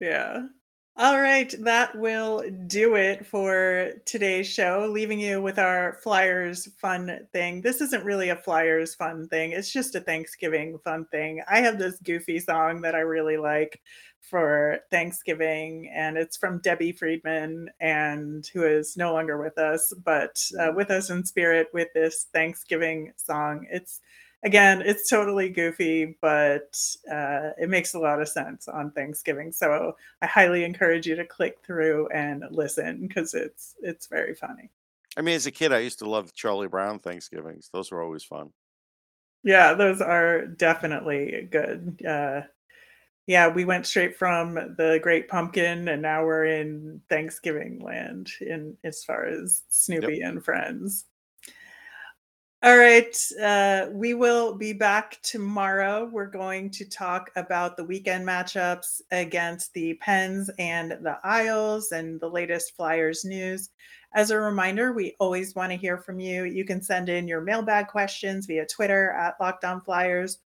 Yeah. 0.00 0.46
All 0.96 1.18
right, 1.18 1.54
that 1.60 1.96
will 1.96 2.42
do 2.66 2.96
it 2.96 3.24
for 3.24 3.92
today's 4.04 4.46
show, 4.46 4.86
leaving 4.92 5.18
you 5.18 5.40
with 5.40 5.58
our 5.58 5.94
Flyers 6.02 6.68
fun 6.78 7.26
thing. 7.32 7.62
This 7.62 7.80
isn't 7.80 8.04
really 8.04 8.28
a 8.28 8.36
Flyers 8.36 8.94
fun 8.94 9.26
thing, 9.28 9.52
it's 9.52 9.72
just 9.72 9.94
a 9.94 10.00
Thanksgiving 10.00 10.78
fun 10.84 11.06
thing. 11.06 11.42
I 11.48 11.60
have 11.60 11.78
this 11.78 11.98
goofy 12.00 12.38
song 12.38 12.82
that 12.82 12.94
I 12.94 13.00
really 13.00 13.38
like 13.38 13.80
for 14.20 14.80
Thanksgiving, 14.90 15.90
and 15.94 16.18
it's 16.18 16.36
from 16.36 16.60
Debbie 16.60 16.92
Friedman, 16.92 17.70
and 17.80 18.46
who 18.52 18.64
is 18.64 18.96
no 18.96 19.12
longer 19.12 19.40
with 19.40 19.56
us, 19.58 19.94
but 20.04 20.44
uh, 20.60 20.72
with 20.74 20.90
us 20.90 21.08
in 21.08 21.24
spirit 21.24 21.68
with 21.72 21.88
this 21.94 22.26
Thanksgiving 22.34 23.12
song. 23.16 23.66
It's 23.70 24.00
again, 24.42 24.82
it's 24.84 25.08
totally 25.08 25.48
goofy, 25.48 26.16
but 26.20 26.78
uh, 27.10 27.50
it 27.58 27.68
makes 27.68 27.94
a 27.94 27.98
lot 27.98 28.20
of 28.20 28.28
sense 28.28 28.68
on 28.68 28.90
Thanksgiving. 28.92 29.52
So 29.52 29.96
I 30.22 30.26
highly 30.26 30.64
encourage 30.64 31.06
you 31.06 31.16
to 31.16 31.24
click 31.24 31.58
through 31.64 32.08
and 32.08 32.44
listen 32.50 33.06
because 33.06 33.34
it's 33.34 33.74
it's 33.82 34.06
very 34.06 34.34
funny. 34.34 34.70
I 35.16 35.22
mean, 35.22 35.34
as 35.34 35.46
a 35.46 35.50
kid, 35.50 35.72
I 35.72 35.78
used 35.78 35.98
to 36.00 36.08
love 36.08 36.32
Charlie 36.32 36.68
Brown 36.68 36.98
Thanksgivings. 36.98 37.68
Those 37.72 37.90
were 37.90 38.02
always 38.02 38.24
fun. 38.24 38.50
Yeah, 39.42 39.74
those 39.74 40.00
are 40.00 40.46
definitely 40.46 41.48
good. 41.50 42.00
Uh, 42.06 42.42
yeah, 43.26 43.48
we 43.48 43.64
went 43.64 43.86
straight 43.86 44.16
from 44.16 44.54
the 44.54 44.98
Great 45.02 45.28
Pumpkin, 45.28 45.88
and 45.88 46.02
now 46.02 46.24
we're 46.24 46.46
in 46.46 47.00
Thanksgiving 47.08 47.80
land 47.80 48.30
in 48.40 48.76
as 48.84 49.04
far 49.04 49.24
as 49.24 49.62
Yep. 49.88 50.00
Snoopy 50.02 50.20
and 50.20 50.44
Friends. 50.44 51.06
All 52.62 52.76
right. 52.76 53.16
Uh, 53.42 53.86
we 53.90 54.12
will 54.12 54.54
be 54.54 54.74
back 54.74 55.18
tomorrow. 55.22 56.04
We're 56.04 56.26
going 56.26 56.68
to 56.72 56.84
talk 56.84 57.30
about 57.34 57.74
the 57.74 57.84
weekend 57.84 58.28
matchups 58.28 59.00
against 59.10 59.72
the 59.72 59.94
Pens 59.94 60.50
and 60.58 60.90
the 60.90 61.16
Isles 61.24 61.92
and 61.92 62.20
the 62.20 62.28
latest 62.28 62.76
Flyers 62.76 63.24
news. 63.24 63.70
As 64.14 64.30
a 64.30 64.38
reminder, 64.38 64.92
we 64.92 65.16
always 65.20 65.54
want 65.54 65.72
to 65.72 65.78
hear 65.78 65.96
from 65.96 66.20
you. 66.20 66.44
You 66.44 66.66
can 66.66 66.82
send 66.82 67.08
in 67.08 67.26
your 67.26 67.40
mailbag 67.40 67.86
questions 67.86 68.44
via 68.44 68.66
Twitter 68.66 69.12
at 69.12 69.40
Locked 69.40 69.64
On 69.64 69.80
Flyers, 69.80 70.40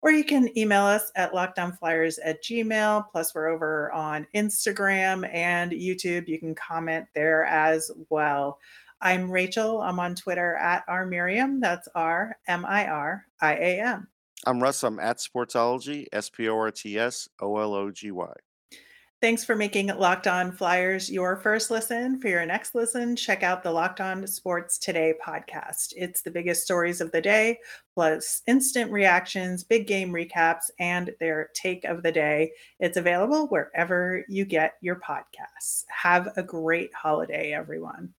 or 0.00 0.10
you 0.10 0.24
can 0.24 0.56
email 0.56 0.84
us 0.84 1.12
at 1.16 1.32
lockedonflyers 1.32 2.18
at 2.24 2.42
gmail. 2.42 3.04
Plus, 3.12 3.34
we're 3.34 3.48
over 3.48 3.92
on 3.92 4.26
Instagram 4.34 5.28
and 5.34 5.72
YouTube. 5.72 6.28
You 6.28 6.38
can 6.38 6.54
comment 6.54 7.04
there 7.14 7.44
as 7.44 7.90
well. 8.08 8.58
I'm 9.00 9.30
Rachel. 9.30 9.80
I'm 9.80 10.00
on 10.00 10.14
Twitter 10.14 10.56
at 10.56 10.84
R 10.88 11.06
Miriam. 11.06 11.60
That's 11.60 11.88
R 11.94 12.36
M 12.48 12.64
I 12.66 12.86
R 12.86 13.24
I 13.40 13.54
A 13.54 13.80
M. 13.80 14.08
I'm 14.46 14.62
Russ. 14.62 14.82
I'm 14.82 14.98
at 14.98 15.18
Sportsology, 15.18 16.06
S 16.12 16.30
P 16.30 16.48
O 16.48 16.56
R 16.56 16.70
T 16.70 16.98
S 16.98 17.28
O 17.40 17.58
L 17.58 17.74
O 17.74 17.90
G 17.90 18.10
Y. 18.10 18.32
Thanks 19.20 19.44
for 19.44 19.56
making 19.56 19.88
Locked 19.88 20.28
On 20.28 20.52
Flyers 20.52 21.10
your 21.10 21.34
first 21.34 21.72
listen. 21.72 22.20
For 22.20 22.28
your 22.28 22.46
next 22.46 22.76
listen, 22.76 23.16
check 23.16 23.42
out 23.42 23.64
the 23.64 23.72
Locked 23.72 24.00
On 24.00 24.24
Sports 24.28 24.78
Today 24.78 25.12
podcast. 25.24 25.92
It's 25.96 26.22
the 26.22 26.30
biggest 26.30 26.62
stories 26.62 27.00
of 27.00 27.10
the 27.10 27.20
day, 27.20 27.58
plus 27.94 28.42
instant 28.46 28.92
reactions, 28.92 29.64
big 29.64 29.88
game 29.88 30.12
recaps, 30.12 30.70
and 30.78 31.10
their 31.18 31.50
take 31.54 31.84
of 31.84 32.04
the 32.04 32.12
day. 32.12 32.52
It's 32.78 32.96
available 32.96 33.48
wherever 33.48 34.24
you 34.28 34.44
get 34.44 34.74
your 34.82 35.00
podcasts. 35.00 35.82
Have 35.88 36.28
a 36.36 36.42
great 36.44 36.94
holiday, 36.94 37.52
everyone. 37.52 38.14